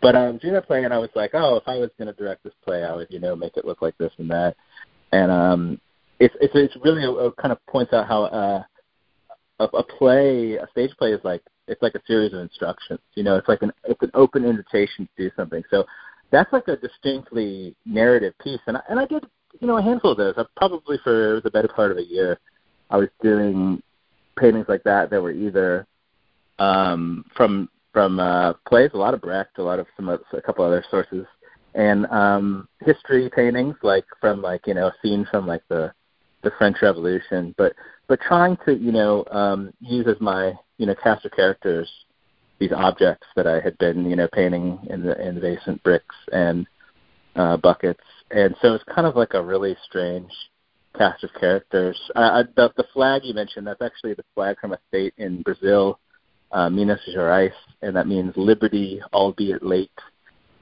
But 0.00 0.14
I 0.14 0.28
was 0.28 0.40
doing 0.40 0.54
that 0.54 0.66
play, 0.66 0.84
and 0.84 0.92
I 0.92 0.98
was 0.98 1.10
like, 1.14 1.30
oh, 1.34 1.56
if 1.56 1.64
I 1.66 1.76
was 1.76 1.90
going 1.98 2.06
to 2.06 2.12
direct 2.12 2.44
this 2.44 2.52
play, 2.64 2.84
I 2.84 2.94
would, 2.94 3.08
you 3.10 3.18
know, 3.18 3.34
make 3.34 3.56
it 3.56 3.64
look 3.64 3.82
like 3.82 3.96
this 3.98 4.12
and 4.18 4.30
that. 4.30 4.54
And 5.12 5.30
um, 5.30 5.80
it's 6.20 6.34
it's 6.40 6.54
it's 6.54 6.76
really 6.84 7.04
a, 7.04 7.10
a 7.10 7.32
kind 7.32 7.52
of 7.52 7.64
points 7.66 7.92
out 7.92 8.06
how 8.06 8.24
uh, 8.24 8.62
a, 9.58 9.64
a 9.64 9.82
play, 9.82 10.56
a 10.56 10.66
stage 10.70 10.90
play, 10.98 11.12
is 11.12 11.20
like 11.24 11.42
it's 11.66 11.82
like 11.82 11.94
a 11.94 12.02
series 12.06 12.32
of 12.32 12.40
instructions. 12.40 13.00
You 13.14 13.24
know, 13.24 13.36
it's 13.36 13.48
like 13.48 13.62
an 13.62 13.72
it's 13.84 14.02
an 14.02 14.10
open 14.14 14.44
invitation 14.44 15.08
to 15.16 15.24
do 15.24 15.30
something. 15.36 15.62
So 15.70 15.84
that's 16.30 16.52
like 16.52 16.68
a 16.68 16.76
distinctly 16.76 17.74
narrative 17.84 18.34
piece. 18.42 18.60
And 18.66 18.76
I, 18.76 18.80
and 18.88 18.98
I 18.98 19.06
did, 19.06 19.24
you 19.60 19.66
know, 19.66 19.78
a 19.78 19.82
handful 19.82 20.12
of 20.12 20.18
those. 20.18 20.34
I 20.36 20.44
probably 20.56 20.98
for 21.02 21.40
the 21.42 21.50
better 21.50 21.68
part 21.68 21.92
of 21.92 21.98
a 21.98 22.04
year, 22.04 22.38
I 22.90 22.96
was 22.96 23.08
doing 23.22 23.82
paintings 24.38 24.66
like 24.68 24.84
that 24.84 25.10
that 25.10 25.22
were 25.22 25.32
either 25.32 25.86
um, 26.58 27.24
from 27.36 27.68
from 27.92 28.20
uh, 28.20 28.52
plays, 28.68 28.90
a 28.92 28.98
lot 28.98 29.14
of 29.14 29.22
Brecht, 29.22 29.58
a 29.58 29.62
lot 29.62 29.78
of 29.78 29.86
some 29.96 30.08
a 30.08 30.18
couple 30.42 30.64
other 30.64 30.84
sources, 30.90 31.24
and 31.74 32.06
um, 32.06 32.68
history 32.80 33.30
paintings 33.34 33.74
like 33.82 34.04
from 34.20 34.42
like 34.42 34.66
you 34.66 34.74
know 34.74 34.88
a 34.88 34.94
scene 35.02 35.26
from 35.30 35.46
like 35.46 35.62
the 35.68 35.92
the 36.42 36.50
French 36.58 36.76
Revolution, 36.82 37.54
but 37.56 37.72
but 38.06 38.20
trying 38.20 38.56
to 38.66 38.76
you 38.76 38.92
know 38.92 39.24
um, 39.30 39.72
use 39.80 40.06
as 40.06 40.20
my 40.20 40.52
you 40.78 40.86
know 40.86 40.94
cast 41.02 41.24
of 41.24 41.32
characters 41.32 41.90
these 42.58 42.72
objects 42.72 43.26
that 43.36 43.46
I 43.46 43.60
had 43.60 43.76
been, 43.78 44.08
you 44.08 44.16
know, 44.16 44.28
painting 44.32 44.78
in 44.88 45.02
the 45.02 45.20
in 45.20 45.34
the 45.34 45.40
basement 45.40 45.82
bricks 45.82 46.14
and 46.32 46.66
uh, 47.34 47.56
buckets, 47.58 48.02
and 48.30 48.54
so 48.62 48.74
it's 48.74 48.84
kind 48.84 49.06
of 49.06 49.16
like 49.16 49.34
a 49.34 49.42
really 49.42 49.76
strange 49.84 50.30
cast 50.96 51.22
of 51.24 51.30
characters. 51.38 51.98
Uh, 52.14 52.44
the, 52.56 52.72
the 52.76 52.86
flag 52.92 53.22
you 53.24 53.34
mentioned, 53.34 53.66
that's 53.66 53.82
actually 53.82 54.14
the 54.14 54.24
flag 54.34 54.56
from 54.60 54.72
a 54.72 54.78
state 54.88 55.12
in 55.18 55.42
Brazil, 55.42 55.98
uh, 56.52 56.70
Minas 56.70 57.00
Gerais, 57.14 57.52
and 57.82 57.94
that 57.94 58.06
means 58.06 58.32
liberty, 58.36 59.00
albeit 59.12 59.62
late. 59.62 59.90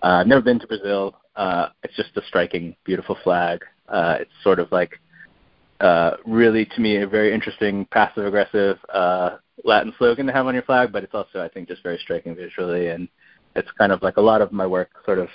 Uh, 0.02 0.18
I've 0.20 0.26
never 0.26 0.42
been 0.42 0.58
to 0.58 0.66
Brazil. 0.66 1.16
Uh, 1.36 1.68
it's 1.82 1.96
just 1.96 2.16
a 2.16 2.22
striking, 2.26 2.74
beautiful 2.84 3.16
flag. 3.22 3.64
Uh, 3.88 4.16
it's 4.20 4.32
sort 4.42 4.58
of 4.58 4.70
like 4.72 4.98
uh, 5.80 6.12
really, 6.24 6.64
to 6.64 6.80
me, 6.80 6.96
a 6.96 7.06
very 7.06 7.34
interesting 7.34 7.86
passive 7.90 8.26
aggressive 8.26 8.78
uh, 8.92 9.36
Latin 9.62 9.94
slogan 9.98 10.26
to 10.26 10.32
have 10.32 10.46
on 10.46 10.54
your 10.54 10.64
flag, 10.64 10.92
but 10.92 11.04
it's 11.04 11.14
also, 11.14 11.40
I 11.40 11.48
think, 11.48 11.68
just 11.68 11.82
very 11.82 11.98
striking 11.98 12.34
visually, 12.34 12.88
and 12.88 13.08
it's 13.54 13.70
kind 13.78 13.92
of 13.92 14.02
like 14.02 14.16
a 14.16 14.20
lot 14.20 14.42
of 14.42 14.52
my 14.52 14.66
work, 14.66 14.90
sort 15.04 15.18
of 15.18 15.28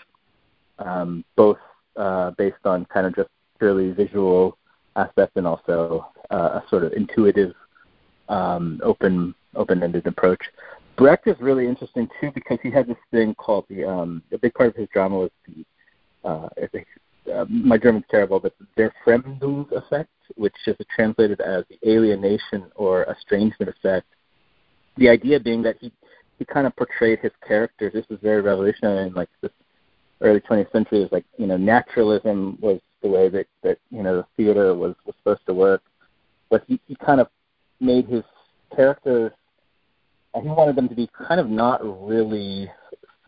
um, 0.79 1.23
both 1.35 1.57
uh, 1.95 2.31
based 2.31 2.65
on 2.65 2.85
kind 2.85 3.05
of 3.05 3.15
just 3.15 3.29
purely 3.57 3.91
visual 3.91 4.57
aspect 4.95 5.35
and 5.35 5.47
also 5.47 6.05
uh, 6.31 6.59
a 6.59 6.63
sort 6.69 6.83
of 6.83 6.93
intuitive, 6.93 7.53
um, 8.27 8.79
open, 8.83 9.33
open-ended 9.55 10.05
approach. 10.05 10.41
Brecht 10.97 11.27
is 11.27 11.35
really 11.39 11.65
interesting 11.65 12.09
too 12.19 12.31
because 12.33 12.57
he 12.61 12.69
had 12.69 12.87
this 12.87 12.97
thing 13.11 13.33
called 13.35 13.65
the 13.69 13.85
um, 13.85 14.21
a 14.33 14.37
big 14.37 14.53
part 14.53 14.69
of 14.69 14.75
his 14.75 14.89
drama 14.89 15.17
was 15.17 15.31
the 15.47 15.65
uh, 16.27 16.49
uh, 17.33 17.45
my 17.47 17.77
German's 17.77 18.05
terrible, 18.09 18.39
but 18.39 18.53
the 18.75 18.91
Fremdung 19.05 19.71
effect, 19.71 20.09
which 20.39 20.55
is 20.65 20.75
translated 20.95 21.41
as 21.41 21.65
the 21.69 21.77
alienation 21.87 22.65
or 22.75 23.03
estrangement 23.03 23.69
effect. 23.69 24.07
The 24.97 25.09
idea 25.09 25.39
being 25.39 25.61
that 25.63 25.75
he 25.79 25.91
he 26.37 26.45
kind 26.45 26.65
of 26.65 26.75
portrayed 26.77 27.19
his 27.19 27.33
characters. 27.45 27.91
This 27.93 28.05
was 28.09 28.19
very 28.23 28.41
revolutionary 28.41 29.07
in 29.07 29.13
like 29.13 29.29
this 29.41 29.51
early 30.21 30.39
20th 30.39 30.71
century. 30.71 31.03
Is 31.03 31.11
like 31.11 31.25
you 31.37 31.45
know 31.45 31.57
naturalism 31.57 32.57
was 32.61 32.79
the 33.03 33.09
way 33.09 33.27
that 33.29 33.47
that 33.63 33.77
you 33.91 34.01
know 34.01 34.17
the 34.17 34.25
theater 34.37 34.73
was 34.73 34.95
was 35.05 35.15
supposed 35.19 35.45
to 35.47 35.53
work, 35.53 35.81
but 36.49 36.63
he 36.67 36.79
he 36.87 36.95
kind 36.95 37.19
of 37.19 37.27
made 37.79 38.07
his 38.07 38.23
characters. 38.75 39.31
And 40.35 40.43
he 40.43 40.49
wanted 40.49 40.75
them 40.75 40.87
to 40.87 40.95
be 40.95 41.09
kind 41.27 41.39
of 41.39 41.49
not 41.49 41.81
really 42.07 42.69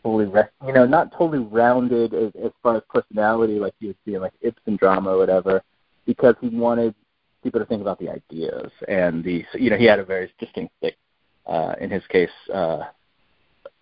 fully, 0.04 0.26
rest, 0.26 0.52
you 0.66 0.72
know, 0.72 0.86
not 0.86 1.12
totally 1.12 1.44
rounded 1.44 2.14
as, 2.14 2.32
as 2.44 2.52
far 2.62 2.78
as 2.78 2.84
personality 2.94 3.58
like 3.58 3.74
you 3.80 3.88
would 3.88 3.98
see 4.06 4.14
in 4.14 4.22
like 4.22 4.34
Ibsen 4.42 4.76
drama 4.76 5.10
or 5.10 5.18
whatever, 5.18 5.64
because 6.06 6.36
he 6.42 6.50
wanted 6.50 6.94
people 7.44 7.60
to 7.60 7.66
think 7.66 7.82
about 7.82 8.00
the 8.00 8.10
ideas 8.10 8.72
and 8.88 9.24
the, 9.24 9.44
you 9.54 9.70
know, 9.70 9.78
he 9.78 9.86
had 9.86 10.00
a 10.00 10.06
very 10.06 10.32
distinct, 10.40 10.74
uh, 11.46 11.74
in 11.80 11.90
his 11.90 12.04
case, 12.08 12.30
uh, 12.54 12.84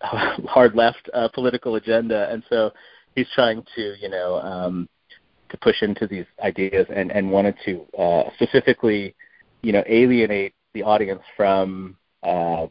hard 0.00 0.74
left 0.74 1.08
uh, 1.12 1.28
political 1.28 1.76
agenda, 1.76 2.30
and 2.30 2.42
so 2.48 2.70
he's 3.14 3.28
trying 3.34 3.62
to, 3.76 3.94
you 4.00 4.08
know, 4.08 4.36
um, 4.40 4.88
to 5.50 5.58
push 5.58 5.82
into 5.82 6.06
these 6.06 6.24
ideas 6.42 6.86
and 6.94 7.10
and 7.10 7.30
wanted 7.30 7.54
to 7.64 7.84
uh, 7.98 8.30
specifically, 8.34 9.14
you 9.62 9.72
know, 9.72 9.82
alienate 9.86 10.54
the 10.74 10.82
audience 10.82 11.20
from 11.36 11.96
uh, 12.22 12.66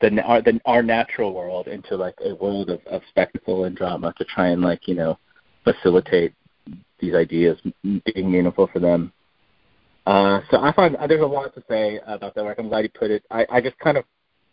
the 0.00 0.22
our 0.22 0.40
the 0.40 0.60
our 0.64 0.82
natural 0.82 1.34
world 1.34 1.68
into 1.68 1.96
like 1.96 2.14
a 2.24 2.34
world 2.36 2.70
of, 2.70 2.80
of 2.86 3.02
spectacle 3.10 3.64
and 3.64 3.76
drama 3.76 4.14
to 4.16 4.24
try 4.24 4.48
and 4.48 4.62
like 4.62 4.88
you 4.88 4.94
know 4.94 5.18
facilitate 5.64 6.32
these 6.98 7.14
ideas 7.14 7.58
being 7.82 8.30
meaningful 8.30 8.68
for 8.72 8.78
them. 8.78 9.12
Uh, 10.06 10.40
so 10.50 10.58
I 10.60 10.72
find 10.72 10.96
uh, 10.96 11.06
there's 11.06 11.20
a 11.20 11.26
lot 11.26 11.54
to 11.54 11.62
say 11.68 12.00
about 12.06 12.34
that 12.34 12.44
work. 12.44 12.58
I'm 12.58 12.68
glad 12.68 12.84
you 12.84 12.90
put 12.90 13.10
it. 13.10 13.24
I, 13.30 13.46
I 13.50 13.60
just 13.60 13.78
kind 13.78 13.96
of 13.96 14.04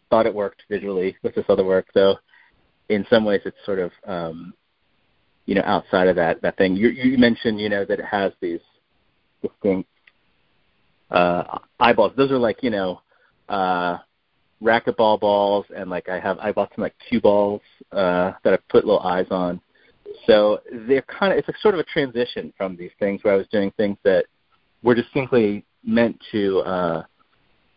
thought 0.09 0.25
it 0.25 0.33
worked 0.33 0.63
visually 0.69 1.15
with 1.23 1.35
this 1.35 1.45
other 1.49 1.63
work, 1.63 1.87
though. 1.93 2.17
In 2.89 3.05
some 3.09 3.25
ways, 3.25 3.41
it's 3.45 3.57
sort 3.65 3.79
of 3.79 3.91
um, 4.05 4.53
you 5.45 5.55
know 5.55 5.63
outside 5.65 6.07
of 6.07 6.15
that 6.17 6.41
that 6.41 6.57
thing. 6.57 6.75
You, 6.75 6.89
you 6.89 7.17
mentioned 7.17 7.59
you 7.59 7.69
know 7.69 7.85
that 7.85 7.99
it 7.99 8.05
has 8.05 8.33
these 8.41 8.59
distinct 9.41 9.89
uh, 11.09 11.59
eyeballs. 11.79 12.13
Those 12.15 12.31
are 12.31 12.37
like 12.37 12.61
you 12.61 12.69
know 12.69 13.01
uh, 13.49 13.97
racquetball 14.61 15.19
balls 15.19 15.65
and 15.75 15.89
like 15.89 16.09
I 16.09 16.19
have 16.19 16.37
I 16.39 16.51
bought 16.51 16.71
some 16.75 16.83
like 16.83 16.95
cue 17.09 17.21
balls 17.21 17.61
uh, 17.91 18.33
that 18.43 18.53
I 18.53 18.57
put 18.69 18.85
little 18.85 19.01
eyes 19.01 19.27
on. 19.31 19.61
So 20.25 20.61
they're 20.87 21.03
kind 21.03 21.33
of 21.33 21.39
it's 21.39 21.49
a 21.49 21.53
sort 21.61 21.75
of 21.75 21.79
a 21.79 21.83
transition 21.83 22.53
from 22.57 22.75
these 22.75 22.91
things 22.99 23.23
where 23.23 23.33
I 23.33 23.37
was 23.37 23.47
doing 23.51 23.71
things 23.77 23.97
that 24.03 24.25
were 24.87 24.95
distinctly 24.95 25.65
meant 25.83 26.17
to 26.31 26.59
uh, 26.59 27.03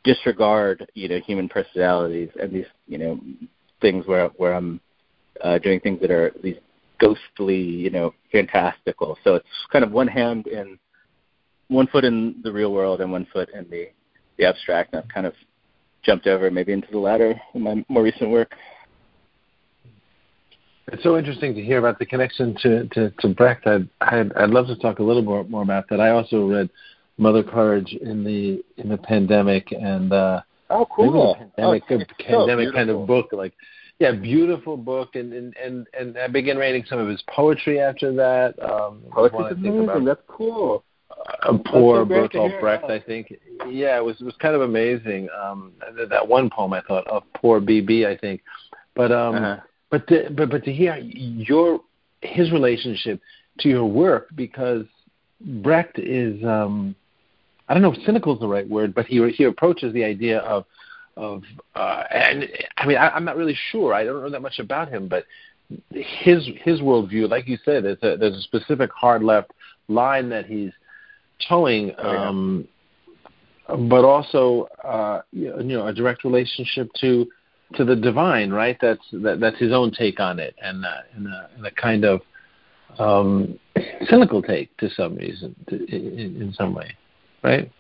disregard 0.05 0.89
you 0.95 1.09
know 1.09 1.19
human 1.27 1.49
personalities 1.49 2.29
and 2.41 2.53
these 2.53 2.71
you 2.87 2.99
know 2.99 3.21
things 3.81 4.07
where 4.07 4.29
where 4.37 4.55
I'm 4.55 4.81
uh, 5.43 5.59
doing 5.59 5.81
things 5.81 6.01
that 6.03 6.13
are 6.13 6.33
these 6.41 6.59
ghostly 7.01 7.57
you 7.57 7.91
know 7.91 8.15
fantastical. 8.31 9.19
So 9.25 9.35
it's 9.35 9.49
kind 9.73 9.85
of 9.85 9.91
one 9.91 10.07
hand 10.07 10.47
in 10.47 10.79
one 11.67 11.89
foot 11.89 12.05
in 12.05 12.37
the 12.45 12.53
real 12.53 12.73
world 12.73 13.01
and 13.01 13.11
one 13.11 13.27
foot 13.33 13.49
in 13.53 13.69
the 13.69 13.89
the 14.39 14.45
abstract. 14.45 14.93
And 14.93 15.03
I've 15.03 15.09
kind 15.09 15.27
of 15.27 15.35
jumped 16.05 16.29
over 16.29 16.49
maybe 16.49 16.73
into 16.73 16.93
the 16.93 16.99
latter 16.99 17.35
in 17.55 17.63
my 17.63 17.85
more 17.89 18.05
recent 18.05 18.31
work. 18.31 18.55
It's 20.93 21.03
so 21.03 21.19
interesting 21.19 21.55
to 21.57 21.61
hear 21.61 21.79
about 21.81 21.99
the 21.99 22.07
connection 22.07 22.57
to 22.63 22.87
to, 22.95 23.11
to 23.19 23.29
Brecht. 23.35 23.67
I'd, 23.67 23.89
I'd 24.01 24.33
I'd 24.35 24.51
love 24.51 24.69
to 24.69 24.77
talk 24.77 25.01
a 25.01 25.03
little 25.03 25.23
more 25.23 25.43
more 25.43 25.63
about 25.63 25.89
that. 25.91 25.99
I 25.99 26.11
also 26.11 26.47
read 26.47 26.71
Mother 27.21 27.43
Courage 27.43 27.93
in 27.93 28.25
the 28.25 28.65
in 28.81 28.89
the 28.89 28.99
pandemic 28.99 29.73
and 29.73 30.13
uh 30.13 30.41
oh 30.71 30.87
cool 30.95 31.37
pandemic 31.37 31.83
oh, 31.91 31.99
pandemic 32.19 32.69
so 32.69 32.75
kind 32.75 32.91
of 32.91 33.07
book 33.07 33.29
like 33.33 33.55
yeah, 34.01 34.13
beautiful 34.13 34.79
book, 34.79 35.15
and 35.15 35.33
and 35.35 35.55
and, 35.63 35.87
and 35.99 36.17
I 36.19 36.27
began 36.27 36.57
reading 36.57 36.85
some 36.89 36.99
of 36.99 37.07
his 37.07 37.23
poetry 37.29 37.81
after 37.81 38.13
that. 38.15 38.55
Um, 38.59 39.03
Poetry's 39.13 39.53
amazing. 39.53 39.85
About, 39.85 40.05
That's 40.07 40.23
cool. 40.27 40.83
A 41.43 41.59
poor 41.59 42.07
Bertolt 42.07 42.59
Brecht, 42.61 42.85
I 42.85 42.99
think. 42.99 43.35
Yeah, 43.69 43.99
it 43.99 44.05
was 44.05 44.19
it 44.19 44.25
was 44.25 44.35
kind 44.41 44.55
of 44.55 44.63
amazing. 44.63 45.29
Um, 45.39 45.73
that 46.09 46.27
one 46.27 46.49
poem 46.49 46.73
I 46.73 46.81
thought 46.81 47.07
of 47.09 47.25
poor 47.35 47.61
BB, 47.61 48.07
I 48.07 48.17
think. 48.17 48.41
But 48.97 49.13
um, 49.13 49.35
uh-huh. 49.35 49.57
but 49.91 50.07
to, 50.09 50.31
but 50.31 50.49
but 50.49 50.65
to 50.65 50.73
hear 50.73 50.97
your 50.97 51.81
his 52.23 52.51
relationship 52.53 53.21
to 53.59 53.69
your 53.69 53.85
work 53.85 54.29
because 54.35 54.87
Brecht 55.43 55.99
is 55.99 56.43
um, 56.43 56.95
I 57.71 57.73
don't 57.75 57.83
know 57.83 57.93
if 57.93 58.05
cynical 58.05 58.35
is 58.35 58.41
the 58.41 58.49
right 58.49 58.69
word, 58.69 58.95
but 58.95 59.07
he 59.07 59.31
he 59.31 59.45
approaches 59.45 59.95
the 59.95 60.03
idea 60.03 60.41
of 60.41 60.65
of 61.17 61.45
uh, 61.77 62.03
and 62.11 62.49
I 62.77 62.87
mean 62.87 62.97
I, 62.97 63.11
I'm 63.11 63.25
not 63.25 63.37
really 63.37 63.57
sure. 63.71 63.95
I 63.95 64.03
don't 64.05 64.23
know 64.23 64.31
that 64.31 64.43
much 64.43 64.59
about 64.59 64.89
him, 64.89 65.07
but 65.07 65.25
his 65.93 66.49
his 66.65 66.81
worldview, 66.81 67.31
like 67.31 67.47
you 67.47 67.59
said, 67.65 67.85
there's 67.85 68.03
a, 68.03 68.17
there's 68.17 68.37
a 68.37 68.43
specific 68.43 68.91
hard 68.91 69.23
left 69.23 69.53
line 69.87 70.29
that 70.31 70.47
he's 70.47 70.73
towing, 71.49 71.93
oh, 71.99 72.13
yeah. 72.13 72.29
um, 72.29 72.69
but 73.89 74.05
also 74.05 74.69
uh, 74.85 75.23
you 75.31 75.63
know 75.63 75.87
a 75.87 75.95
direct 75.95 76.25
relationship 76.25 76.91
to 77.01 77.29
to 77.77 77.85
the 77.85 77.95
divine, 77.95 78.51
right? 78.51 78.77
That's 78.81 79.05
that, 79.13 79.39
that's 79.39 79.59
his 79.61 79.73
own 79.73 79.93
take 79.93 80.19
on 80.19 80.41
it, 80.41 80.57
and 80.61 80.85
uh, 80.85 80.89
in, 81.17 81.27
a, 81.29 81.49
in 81.57 81.65
a 81.65 81.71
kind 81.71 82.05
of 82.05 82.21
um, 82.99 83.61
cynical 84.09 84.43
take 84.43 84.77
to 84.79 84.91
some 84.91 85.15
reason, 85.15 85.55
to, 85.69 85.77
in, 85.87 86.43
in 86.43 86.53
some 86.53 86.75
way, 86.75 86.97
right? 87.43 87.71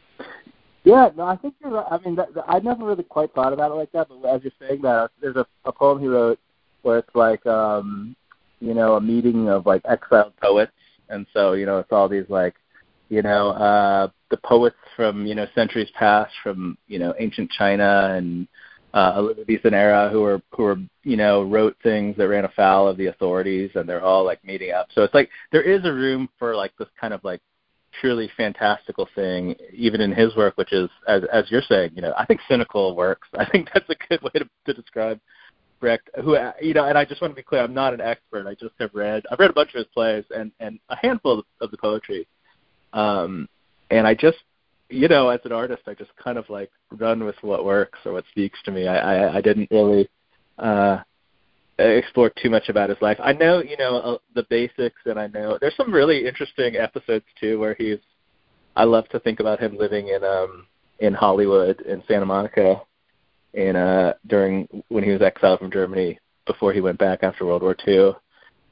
Yeah, 0.85 1.11
no, 1.17 1.25
I 1.25 1.37
think 1.37 1.55
you're 1.61 1.73
right. 1.73 1.87
I 1.91 1.99
mean, 1.99 2.17
that, 2.17 2.29
I 2.49 2.59
never 2.61 2.87
really 2.87 3.03
quite 3.03 3.33
thought 3.35 3.53
about 3.53 3.71
it 3.71 3.75
like 3.75 3.93
that, 3.93 4.09
but 4.09 4.27
as 4.27 4.43
you're 4.43 4.53
saying 4.61 4.83
that, 4.83 5.11
there's 5.21 5.37
a, 5.37 5.47
a 5.65 5.73
poem 5.73 6.01
he 6.01 6.07
wrote 6.07 6.39
where 6.83 6.99
it's 6.99 7.15
like, 7.15 7.45
um, 7.47 8.17
you 8.61 8.75
know, 8.75 8.95
a 8.95 9.01
meeting 9.01 9.49
of 9.49 9.67
like 9.67 9.83
exiled 9.85 10.33
poets, 10.41 10.73
and 11.09 11.27
so 11.33 11.53
you 11.53 11.67
know, 11.67 11.79
it's 11.79 11.93
all 11.93 12.09
these 12.09 12.29
like, 12.29 12.55
you 13.09 13.23
know, 13.23 13.51
uh, 13.51 14.09
the 14.31 14.37
poets 14.39 14.77
from 14.97 15.27
you 15.27 15.35
know 15.35 15.47
centuries 15.55 15.91
past, 15.99 16.33
from 16.43 16.79
you 16.87 16.99
know 16.99 17.15
ancient 17.19 17.51
China 17.51 18.15
and 18.17 18.49
uh, 18.95 19.15
Elizabethan 19.17 19.75
era, 19.75 20.09
who 20.11 20.23
were 20.23 20.41
who 20.53 20.63
were 20.63 20.79
you 21.05 21.17
know 21.17 21.43
wrote 21.43 21.77
things 21.83 22.17
that 22.17 22.29
ran 22.29 22.45
afoul 22.45 22.89
of 22.89 22.97
the 22.97 23.07
authorities, 23.07 23.71
and 23.75 23.89
they're 23.89 24.03
all 24.03 24.25
like 24.25 24.43
meeting 24.45 24.73
up. 24.73 24.89
So 24.95 25.03
it's 25.03 25.15
like 25.15 25.31
there 25.53 25.63
is 25.63 25.85
a 25.85 25.93
room 25.93 26.29
for 26.39 26.57
like 26.57 26.73
this 26.79 26.89
kind 27.01 27.13
of 27.13 27.23
like 27.25 27.41
truly 28.01 28.31
fantastical 28.37 29.09
thing, 29.15 29.55
even 29.73 30.01
in 30.01 30.13
his 30.13 30.35
work, 30.37 30.57
which 30.57 30.73
is, 30.73 30.89
as, 31.09 31.23
as 31.33 31.51
you're 31.51 31.63
saying, 31.63 31.93
you 31.95 32.03
know, 32.03 32.15
I 32.17 32.25
think 32.27 32.41
cynical 32.49 32.95
works. 32.95 33.29
I 33.39 33.49
think 33.49 33.69
that's 33.73 33.89
a 33.89 33.97
good 34.09 34.23
way 34.23 34.31
to, 34.35 34.49
to 34.67 34.75
describe 34.75 35.21
Brecht. 35.81 36.09
Who, 36.23 36.37
you 36.61 36.75
know, 36.75 36.85
and 36.85 36.97
I 36.97 37.05
just 37.05 37.21
want 37.21 37.33
to 37.33 37.37
be 37.37 37.43
clear, 37.43 37.63
I'm 37.63 37.75
not 37.75 37.95
an 37.95 38.01
expert. 38.01 38.47
I 38.47 38.55
just 38.55 38.75
have 38.79 38.91
read, 38.95 39.25
I've 39.31 39.39
read 39.39 39.51
a 39.51 39.55
bunch 39.55 39.71
of 39.71 39.79
his 39.79 39.87
plays 39.95 40.25
and 40.35 40.53
and 40.61 40.79
a 40.91 40.97
handful 40.97 41.41
of, 41.41 41.45
of 41.61 41.71
the 41.71 41.79
poetry, 41.79 42.29
um, 42.93 43.49
and 43.91 44.07
I 44.07 44.15
just, 44.15 44.39
you 44.91 45.09
know, 45.09 45.31
as 45.31 45.41
an 45.45 45.53
artist, 45.53 45.83
I 45.87 45.95
just 45.95 46.15
kind 46.23 46.37
of 46.37 46.49
like 46.51 46.71
run 46.93 47.25
with 47.25 47.37
what 47.41 47.65
works 47.65 47.99
or 48.05 48.13
what 48.13 48.25
speaks 48.31 48.59
to 48.65 48.71
me. 48.71 48.87
I 48.87 48.99
I, 48.99 49.37
I 49.37 49.41
didn't 49.41 49.71
really. 49.71 50.09
Uh, 50.59 50.99
explore 51.83 52.31
too 52.31 52.51
much 52.51 52.69
about 52.69 52.91
his 52.91 53.01
life. 53.01 53.19
I 53.23 53.33
know, 53.33 53.63
you 53.63 53.77
know, 53.77 53.97
uh, 53.97 54.19
the 54.35 54.47
basics, 54.51 55.01
and 55.07 55.19
I 55.19 55.27
know 55.29 55.59
there's 55.61 55.77
some 55.77 55.93
really 55.93 56.27
interesting 56.27 56.77
episodes 56.77 57.25
too 57.39 57.59
where 57.59 57.75
he's. 57.75 57.99
I 58.77 58.85
love 58.85 59.09
to 59.09 59.21
think 59.21 59.41
about 59.41 59.61
him 59.61 59.77
living 59.77 60.09
in 60.09 60.23
um 60.25 60.67
in 61.01 61.15
Hollywood 61.15 61.81
in 61.83 62.03
Santa 62.07 62.27
Monica, 62.27 62.83
in 63.55 63.77
uh 63.77 64.15
during 64.27 64.69
when 64.89 65.05
he 65.05 65.11
was 65.11 65.23
exiled 65.23 65.61
from 65.61 65.73
Germany 65.73 66.19
before 66.47 66.73
he 66.73 66.81
went 66.81 66.99
back 66.99 67.23
after 67.23 67.45
World 67.45 67.63
War 67.63 67.77
II. 67.87 68.13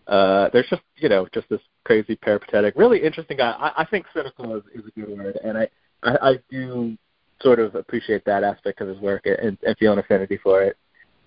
Uh, 0.07 0.49
there's 0.53 0.69
just 0.71 0.83
you 0.97 1.09
know 1.09 1.29
just 1.35 1.49
this 1.49 1.61
crazy 1.85 2.17
peripatetic, 2.17 2.75
really 2.77 3.03
interesting 3.03 3.37
guy. 3.37 3.51
I, 3.51 3.83
I 3.83 3.85
think 3.85 4.07
cynical 4.15 4.57
is, 4.57 4.63
is 4.75 4.85
a 4.87 5.01
good 5.01 5.19
word, 5.19 5.39
and 5.45 5.59
I, 5.59 5.69
I 6.03 6.31
I 6.31 6.39
do 6.51 6.97
sort 7.41 7.61
of 7.61 7.75
appreciate 7.75 8.25
that 8.25 8.43
aspect 8.43 8.81
of 8.81 8.89
his 8.89 8.99
work 8.99 9.27
and, 9.27 9.59
and 9.63 9.77
feel 9.79 9.93
an 9.93 9.99
affinity 9.99 10.39
for 10.43 10.63
it. 10.63 10.77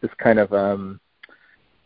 This 0.01 0.11
kind 0.17 0.39
of 0.39 0.51
um 0.51 0.99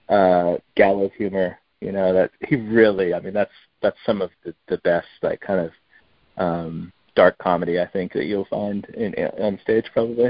uh 0.10 0.56
gallows 0.76 1.12
humor 1.18 1.58
you 1.82 1.92
know 1.92 2.14
that 2.14 2.32
he 2.48 2.56
really 2.56 3.14
i 3.14 3.20
mean 3.20 3.34
that's 3.34 3.52
that's 3.82 3.98
some 4.06 4.22
of 4.22 4.30
the 4.44 4.54
the 4.68 4.78
best 4.80 5.08
like 5.22 5.40
kind 5.42 5.60
of 5.60 5.72
um 6.44 6.92
dark 7.16 7.38
comedy 7.38 7.80
i 7.80 7.88
think 7.88 8.14
that 8.14 8.26
you'll 8.26 8.46
find 8.46 8.86
in, 8.96 9.14
in 9.16 9.28
on 9.42 9.60
stage 9.64 9.86
probably 9.94 10.30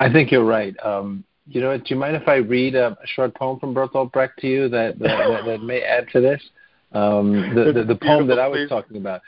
i 0.00 0.12
think 0.12 0.30
you're 0.30 0.44
right 0.44 0.74
um 0.84 1.24
you 1.46 1.60
know 1.60 1.76
do 1.76 1.84
you 1.86 1.96
mind 1.96 2.16
if 2.16 2.28
i 2.28 2.36
read 2.36 2.74
a, 2.74 2.88
a 3.02 3.06
short 3.06 3.34
poem 3.34 3.58
from 3.58 3.74
bertolt 3.74 4.12
brecht 4.12 4.38
to 4.38 4.46
you 4.46 4.68
that 4.68 4.98
that, 4.98 5.16
that, 5.28 5.44
that 5.46 5.62
may 5.62 5.82
add 5.82 6.06
to 6.12 6.20
this 6.20 6.42
um 6.92 7.54
the 7.54 7.72
the, 7.72 7.84
the 7.84 7.96
poem 7.96 8.26
that 8.26 8.38
i 8.38 8.46
was 8.46 8.68
talking 8.68 8.96
about 8.96 9.22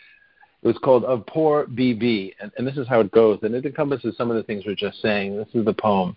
it 0.64 0.68
was 0.68 0.78
called 0.78 1.04
Of 1.04 1.26
Poor 1.26 1.66
BB, 1.66 2.36
and, 2.40 2.50
and 2.56 2.66
this 2.66 2.78
is 2.78 2.88
how 2.88 3.00
it 3.00 3.12
goes, 3.12 3.38
and 3.42 3.54
it 3.54 3.66
encompasses 3.66 4.16
some 4.16 4.30
of 4.30 4.36
the 4.38 4.42
things 4.42 4.64
we're 4.64 4.74
just 4.74 5.00
saying. 5.02 5.36
This 5.36 5.48
is 5.52 5.66
the 5.66 5.74
poem. 5.74 6.16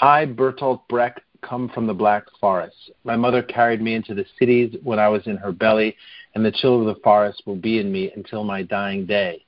I, 0.00 0.24
Bertolt 0.24 0.82
Brecht, 0.88 1.20
come 1.42 1.68
from 1.68 1.86
the 1.86 1.94
black 1.94 2.24
forests. 2.40 2.90
My 3.04 3.16
mother 3.16 3.42
carried 3.42 3.80
me 3.80 3.94
into 3.94 4.14
the 4.14 4.26
cities 4.38 4.76
when 4.82 4.98
I 4.98 5.08
was 5.08 5.26
in 5.26 5.36
her 5.36 5.52
belly, 5.52 5.96
and 6.34 6.44
the 6.44 6.52
chill 6.52 6.80
of 6.80 6.86
the 6.86 7.00
forest 7.02 7.42
will 7.46 7.56
be 7.56 7.78
in 7.78 7.90
me 7.90 8.12
until 8.14 8.44
my 8.44 8.62
dying 8.62 9.06
day. 9.06 9.44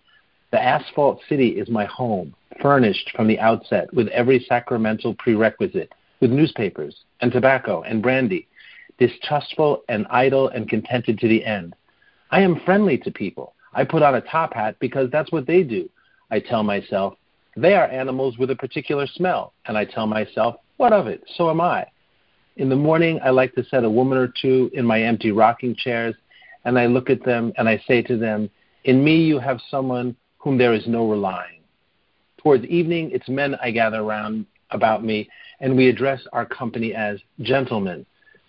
The 0.50 0.62
asphalt 0.62 1.20
city 1.28 1.50
is 1.50 1.68
my 1.68 1.84
home, 1.84 2.34
furnished 2.60 3.10
from 3.14 3.28
the 3.28 3.38
outset 3.38 3.92
with 3.94 4.08
every 4.08 4.40
sacramental 4.48 5.14
prerequisite, 5.14 5.92
with 6.20 6.30
newspapers 6.30 6.96
and 7.20 7.30
tobacco 7.30 7.82
and 7.82 8.02
brandy, 8.02 8.48
distrustful 8.98 9.82
and 9.88 10.06
idle 10.10 10.48
and 10.48 10.68
contented 10.68 11.18
to 11.18 11.28
the 11.28 11.44
end. 11.44 11.74
I 12.30 12.40
am 12.40 12.60
friendly 12.64 12.98
to 12.98 13.10
people. 13.10 13.54
I 13.72 13.84
put 13.84 14.02
on 14.02 14.16
a 14.16 14.20
top 14.20 14.54
hat 14.54 14.76
because 14.80 15.10
that's 15.10 15.32
what 15.32 15.46
they 15.46 15.62
do. 15.62 15.88
I 16.30 16.40
tell 16.40 16.62
myself, 16.62 17.14
they 17.56 17.74
are 17.74 17.86
animals 17.86 18.38
with 18.38 18.50
a 18.50 18.56
particular 18.56 19.06
smell, 19.06 19.52
and 19.66 19.76
I 19.76 19.84
tell 19.84 20.06
myself, 20.06 20.56
what 20.80 20.94
of 20.94 21.06
it? 21.06 21.22
So 21.36 21.50
am 21.50 21.60
I. 21.60 21.84
In 22.56 22.70
the 22.70 22.74
morning, 22.74 23.20
I 23.22 23.28
like 23.28 23.54
to 23.54 23.64
set 23.66 23.84
a 23.84 23.90
woman 23.90 24.16
or 24.16 24.32
two 24.40 24.70
in 24.72 24.86
my 24.86 25.02
empty 25.02 25.30
rocking 25.30 25.76
chairs, 25.76 26.14
and 26.64 26.78
I 26.78 26.86
look 26.86 27.10
at 27.10 27.22
them 27.22 27.52
and 27.58 27.68
I 27.68 27.84
say 27.86 28.00
to 28.00 28.16
them, 28.16 28.48
In 28.84 29.04
me 29.04 29.16
you 29.16 29.38
have 29.38 29.60
someone 29.70 30.16
whom 30.38 30.56
there 30.56 30.72
is 30.72 30.86
no 30.86 31.06
relying. 31.06 31.60
Towards 32.38 32.64
evening, 32.64 33.10
it's 33.12 33.28
men 33.28 33.56
I 33.62 33.70
gather 33.72 34.02
round 34.02 34.46
about 34.70 35.04
me, 35.04 35.28
and 35.60 35.76
we 35.76 35.86
address 35.86 36.22
our 36.32 36.46
company 36.46 36.94
as 36.94 37.18
gentlemen. 37.42 38.06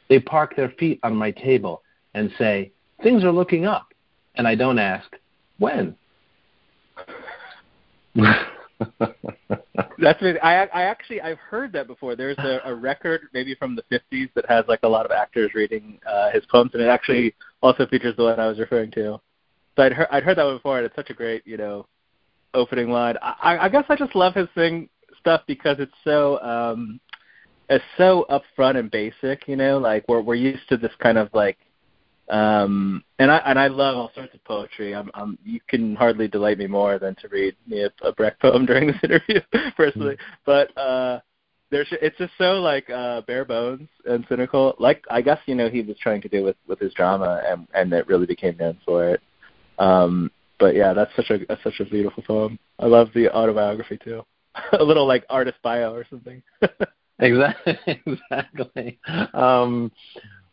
They 0.08 0.22
park 0.22 0.56
their 0.56 0.70
feet 0.80 1.02
on 1.04 1.14
my 1.14 1.32
table 1.32 1.82
and 2.14 2.32
say, 2.38 2.72
Things 3.04 3.26
are 3.26 3.32
looking 3.34 3.66
up. 3.66 3.88
And 4.36 4.48
I 4.48 4.56
don't 4.56 4.80
ask, 4.80 5.10
When? 5.60 5.98
That's 10.00 10.22
I 10.42 10.68
I 10.74 10.84
actually 10.84 11.22
I've 11.22 11.38
heard 11.38 11.72
that 11.74 11.88
before. 11.88 12.16
There's 12.16 12.38
a, 12.40 12.60
a 12.66 12.74
record 12.74 13.22
maybe 13.34 13.56
from 13.56 13.76
the 13.76 13.84
50s 13.92 14.30
that 14.36 14.46
has 14.50 14.66
like 14.68 14.80
a 14.84 14.88
lot 14.88 15.06
of 15.06 15.12
actors 15.12 15.52
reading 15.54 16.00
uh, 16.08 16.32
his 16.32 16.44
poems, 16.46 16.72
and 16.74 16.82
it 16.82 16.88
actually 16.88 17.36
also 17.62 17.86
features 17.88 18.16
the 18.18 18.24
one 18.24 18.40
I 18.40 18.48
was 18.48 18.60
referring 18.60 18.92
to. 18.92 19.20
So 19.76 19.84
I'd 19.84 19.94
heard 19.94 20.08
I'd 20.12 20.24
heard 20.24 20.38
that 20.38 20.46
one 20.46 20.58
before, 20.58 20.78
and 20.78 20.86
it's 20.86 20.96
such 20.96 21.10
a 21.10 21.14
great 21.14 21.46
you 21.46 21.58
know 21.58 21.86
opening 22.54 22.90
line. 22.90 23.16
I, 23.22 23.58
I 23.60 23.70
guess 23.70 23.86
I 23.90 23.96
just 23.96 24.16
love 24.16 24.34
his 24.34 24.48
thing 24.56 24.90
stuff 25.20 25.42
because 25.48 25.78
it's 25.80 25.94
so 26.04 26.42
um 26.42 27.00
it's 27.70 27.86
so 27.98 28.26
upfront 28.30 28.78
and 28.78 28.92
basic. 28.92 29.48
You 29.48 29.56
know, 29.56 29.78
like 29.78 30.06
we're 30.08 30.22
we're 30.22 30.36
used 30.36 30.68
to 30.70 30.78
this 30.78 30.92
kind 31.00 31.18
of 31.18 31.30
like 31.34 31.58
um, 32.32 33.04
and 33.20 33.30
I 33.30 33.38
and 33.40 33.60
I 33.60 33.68
love 33.68 33.98
all 33.98 34.12
sorts 34.16 34.34
of 34.34 34.44
poetry. 34.46 34.96
I'm, 34.96 35.12
I'm 35.14 35.38
you 35.44 35.60
can 35.68 35.96
hardly 35.96 36.30
delight 36.30 36.58
me 36.58 36.66
more 36.66 36.98
than 36.98 37.14
to 37.16 37.28
read 37.28 37.56
me 37.68 37.84
a, 37.84 37.92
a 38.08 38.14
Brecht 38.14 38.42
poem 38.42 38.66
during 38.68 38.88
this 38.88 39.00
interview, 39.04 39.42
personally. 39.76 40.16
Mm-hmm. 40.16 40.42
But 40.46 40.78
uh, 40.78 41.20
there's 41.72 41.90
it's 41.92 42.18
just 42.18 42.32
so 42.38 42.54
like 42.54 42.90
uh, 42.90 43.22
bare 43.22 43.44
bones 43.44 43.90
and 44.06 44.26
cynical. 44.30 44.76
Like 44.80 45.04
I 45.12 45.22
guess 45.22 45.40
you 45.46 45.56
know 45.56 45.70
he 45.70 45.82
was 45.82 45.98
trying 46.00 46.22
to 46.22 46.30
do 46.30 46.42
with 46.42 46.56
with 46.68 46.80
his 46.80 46.94
drama, 46.94 47.44
and 47.46 47.68
and 47.74 47.92
it 47.92 48.08
really 48.08 48.26
became 48.26 48.56
known 48.58 48.78
for 48.86 49.10
it. 49.10 49.22
Um, 49.78 50.32
but 50.58 50.74
yeah, 50.74 50.94
that's 50.94 51.14
such 51.18 51.32
a 51.32 51.46
that's 51.50 51.64
such 51.64 51.82
a 51.82 51.86
beautiful 51.86 52.24
poem. 52.24 52.58
I 52.80 52.86
love 52.86 53.10
the 53.14 53.30
autobiography 53.30 54.00
too. 54.02 54.24
a 54.80 54.84
little 54.84 55.06
like 55.06 55.26
artist 55.30 55.58
bio 55.64 55.94
or 55.94 56.06
something. 56.10 56.42
exactly. 57.20 57.78
Exactly. 57.88 59.00
Um, 59.34 59.92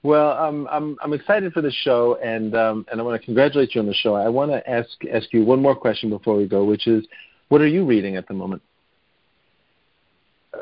well, 0.03 0.31
um, 0.33 0.69
I'm 0.71 0.97
I'm 1.03 1.13
excited 1.13 1.53
for 1.53 1.61
the 1.61 1.73
show, 1.73 2.19
and 2.23 2.55
um, 2.55 2.87
and 2.91 3.01
I 3.01 3.05
want 3.05 3.21
to 3.21 3.25
congratulate 3.25 3.75
you 3.75 3.81
on 3.81 3.87
the 3.87 3.95
show. 3.95 4.15
I 4.15 4.29
want 4.29 4.51
to 4.53 4.69
ask 4.71 4.89
ask 5.13 5.33
you 5.33 5.45
one 5.45 5.61
more 5.61 5.75
question 5.75 6.09
before 6.09 6.37
we 6.37 6.47
go, 6.47 6.65
which 6.65 6.87
is, 6.87 7.05
what 7.49 7.61
are 7.61 7.67
you 7.67 7.85
reading 7.85 8.17
at 8.17 8.29
the 8.29 8.35
moment? 8.35 8.63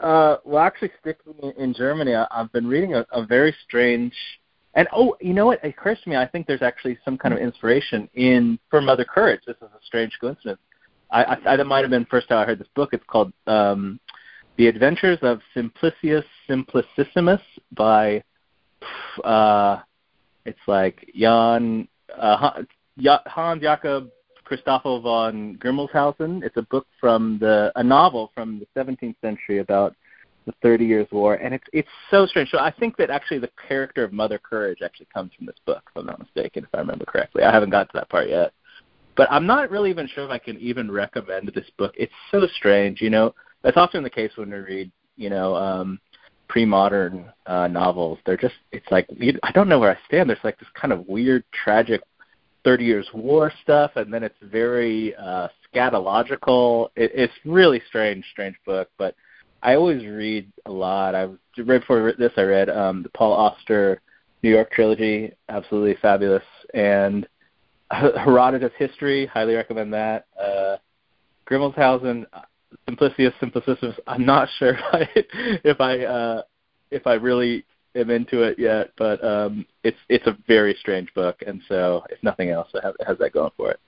Uh, 0.03 0.37
well, 0.45 0.63
actually, 0.63 0.91
sticking 1.01 1.53
in 1.59 1.75
Germany, 1.75 2.15
I, 2.15 2.27
I've 2.31 2.51
been 2.53 2.67
reading 2.67 2.95
a, 2.95 3.07
a 3.13 3.27
very 3.27 3.55
strange. 3.67 4.15
And 4.75 4.89
oh, 4.93 5.17
you 5.21 5.33
know 5.33 5.47
what? 5.47 5.63
It 5.65 5.69
occurs 5.69 5.99
to 6.05 6.11
me. 6.11 6.17
I 6.17 6.27
think 6.27 6.47
there's 6.47 6.63
actually 6.63 6.99
some 7.05 7.17
kind 7.17 7.33
of 7.33 7.41
inspiration 7.41 8.09
in 8.15 8.59
for 8.69 8.81
Mother 8.81 9.05
Courage. 9.05 9.41
This 9.47 9.57
is 9.57 9.69
a 9.69 9.85
strange 9.87 10.13
coincidence. 10.21 10.61
I, 11.11 11.39
I, 11.47 11.57
that 11.57 11.67
might 11.67 11.81
have 11.83 11.91
been 11.91 12.05
first 12.07 12.29
time 12.29 12.39
I 12.39 12.45
heard 12.45 12.59
this 12.59 12.69
book. 12.75 12.91
It's 12.93 13.05
called 13.07 13.33
um, 13.47 14.01
The 14.57 14.67
Adventures 14.67 15.19
of 15.23 15.41
Simplicius 15.55 16.25
Simplicissimus 16.49 17.41
by 17.73 18.23
uh, 19.25 19.81
it's 20.45 20.59
like 20.67 21.11
Jan 21.15 21.89
uh, 22.17 22.63
Hans 23.27 23.63
Jakob 23.63 24.11
Christoffel 24.49 25.03
von 25.03 25.57
Grimmelshausen. 25.57 26.43
It's 26.43 26.57
a 26.57 26.63
book 26.63 26.87
from 27.01 27.39
the 27.41 27.73
a 27.77 27.83
novel 27.83 28.31
from 28.35 28.61
the 28.61 28.81
17th 28.81 29.17
century 29.21 29.59
about 29.59 29.95
the 30.47 30.55
Thirty 30.63 30.85
Years' 30.85 31.09
War, 31.11 31.35
and 31.35 31.53
it's 31.53 31.65
it's 31.73 31.89
so 32.11 32.25
strange. 32.25 32.51
So 32.51 32.59
I 32.59 32.71
think 32.71 32.97
that 32.99 33.11
actually 33.11 33.41
the 33.41 33.51
character 33.69 34.05
of 34.05 34.13
Mother 34.13 34.39
Courage 34.39 34.79
actually 34.83 35.09
comes 35.13 35.33
from 35.37 35.47
this 35.47 35.57
book, 35.67 35.83
if 35.89 36.01
I'm 36.01 36.07
not 36.07 36.21
mistaken, 36.21 36.63
if 36.65 36.71
I 36.73 36.79
remember 36.79 37.05
correctly. 37.05 37.43
I 37.43 37.53
haven't 37.53 37.71
got 37.71 37.89
to 37.89 37.93
that 37.95 38.09
part 38.09 38.29
yet, 38.29 38.53
but 39.17 39.31
I'm 39.31 39.47
not 39.47 39.71
really 39.71 39.91
even 39.91 40.07
sure 40.07 40.25
if 40.25 40.31
I 40.31 40.39
can 40.39 40.57
even 40.59 40.91
recommend 40.91 41.51
this 41.53 41.69
book. 41.77 41.95
It's 41.97 42.13
so 42.31 42.47
strange, 42.57 43.01
you 43.01 43.11
know. 43.11 43.35
That's 43.63 43.77
often 43.77 44.05
the 44.05 44.11
case 44.11 44.31
when 44.37 44.51
we 44.51 44.59
read, 44.59 44.93
you 45.17 45.31
know, 45.31 45.57
um, 45.57 45.99
pre-modern 46.49 47.33
uh, 47.47 47.67
novels. 47.69 48.19
They're 48.25 48.37
just 48.37 48.55
it's 48.73 48.87
like 48.91 49.09
I 49.43 49.53
don't 49.53 49.69
know 49.69 49.79
where 49.79 49.91
I 49.91 49.99
stand. 50.07 50.29
There's 50.29 50.39
like 50.45 50.59
this 50.59 50.69
kind 50.75 50.93
of 50.93 51.07
weird, 51.09 51.45
tragic 51.53 52.03
Thirty 52.65 52.85
Years' 52.85 53.09
War 53.15 53.53
stuff, 53.63 53.93
and 53.97 54.13
then 54.13 54.23
it's 54.23 54.35
very 54.43 55.15
uh, 55.17 55.49
scatological. 55.73 56.89
It, 56.97 57.13
it's 57.15 57.33
really 57.45 57.81
strange, 57.89 58.25
strange 58.33 58.57
book. 58.65 58.89
But 58.99 59.15
I 59.63 59.75
always 59.75 60.05
read 60.05 60.51
a 60.67 60.73
lot. 60.73 61.15
I 61.15 61.25
right 61.59 61.81
before 61.81 62.13
this, 62.19 62.33
I 62.37 62.43
read 62.43 62.69
um, 62.69 63.03
the 63.03 63.09
Paul 63.11 63.33
Auster 63.33 64.01
New 64.43 64.51
York 64.51 64.71
trilogy, 64.71 65.33
absolutely 65.49 65.97
fabulous, 66.01 66.43
and 66.75 67.27
Herodotus 67.91 68.73
History, 68.79 69.27
highly 69.27 69.55
recommend 69.55 69.93
that. 69.95 70.27
Uh, 70.41 70.77
Grimmelshausen, 71.49 72.27
Simplicius 72.89 73.33
Simplicissimus. 73.41 73.99
I'm 74.07 74.25
not 74.25 74.49
sure 74.59 74.79
if 74.93 74.93
I 74.93 75.09
if 75.65 75.81
I 75.81 76.05
uh, 76.05 76.43
if 76.91 77.07
I 77.07 77.15
really 77.15 77.65
am 77.95 78.11
into 78.11 78.43
it 78.43 78.59
yet, 78.59 78.91
but 78.97 79.23
um, 79.25 79.67
it's 79.83 79.97
it's 80.09 80.27
a 80.27 80.37
very 80.47 80.77
strange 80.81 81.13
book, 81.15 81.43
and 81.47 81.61
so 81.69 82.05
if 82.11 82.23
nothing 82.23 82.51
else, 82.51 82.69
it 82.75 82.83
has, 82.83 82.95
it 83.01 83.07
has 83.07 83.19
that 83.19 83.33
going 83.33 83.51
for 83.57 83.71
it. 83.71 83.81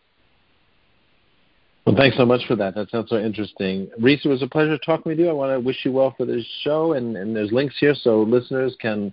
Well, 1.87 1.96
thanks 1.96 2.18
so 2.18 2.26
much 2.26 2.42
for 2.46 2.54
that. 2.56 2.74
That 2.74 2.90
sounds 2.90 3.08
so 3.08 3.16
interesting. 3.16 3.88
Reese, 3.98 4.20
it 4.22 4.28
was 4.28 4.42
a 4.42 4.46
pleasure 4.46 4.76
talking 4.76 5.08
with 5.11 5.18
you. 5.18 5.30
I 5.30 5.32
want 5.32 5.52
to 5.52 5.61
wish 5.61 5.87
you 5.87 5.92
well 5.92 6.14
for 6.18 6.26
this 6.26 6.44
show, 6.62 6.92
and, 6.92 7.16
and 7.16 7.34
there's 7.34 7.50
links 7.50 7.76
here 7.80 7.94
so 7.94 8.20
listeners 8.24 8.76
can 8.78 9.11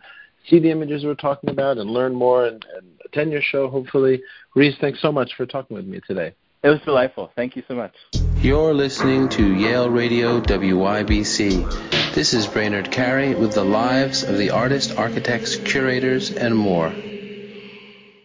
see 0.50 0.60
the 0.60 0.72
images 0.72 1.06
we're 1.06 1.16
talking 1.16 1.50
about 1.50 1.78
and 1.78 1.90
learn 1.90 2.14
more 2.14 2.48
and, 2.48 2.66
and 2.76 2.86
attend 3.06 3.32
your 3.32 3.42
show, 3.42 3.70
hopefully. 3.70 4.22
Reese, 4.56 4.76
thanks 4.82 5.02
so 5.02 5.10
much 5.10 5.32
for 5.38 5.46
talking 5.46 5.76
with 5.76 5.86
me 5.86 6.02
today. 6.06 6.36
It 6.64 6.70
was 6.70 6.82
delightful. 6.84 7.32
Thank 7.36 7.56
you 7.56 7.64
so 7.68 7.76
much. 7.76 8.25
You're 8.46 8.76
listening 8.76 9.30
to 9.30 9.56
Yale 9.56 9.90
Radio 9.90 10.40
WYBC. 10.40 12.14
This 12.14 12.36
is 12.36 12.46
Brainard 12.46 12.92
Carey 12.92 13.34
with 13.34 13.56
the 13.56 13.66
lives 13.66 14.22
of 14.22 14.38
the 14.38 14.52
artists, 14.52 14.94
architects, 14.94 15.56
curators, 15.56 16.30
and 16.30 16.56
more. 16.56 16.94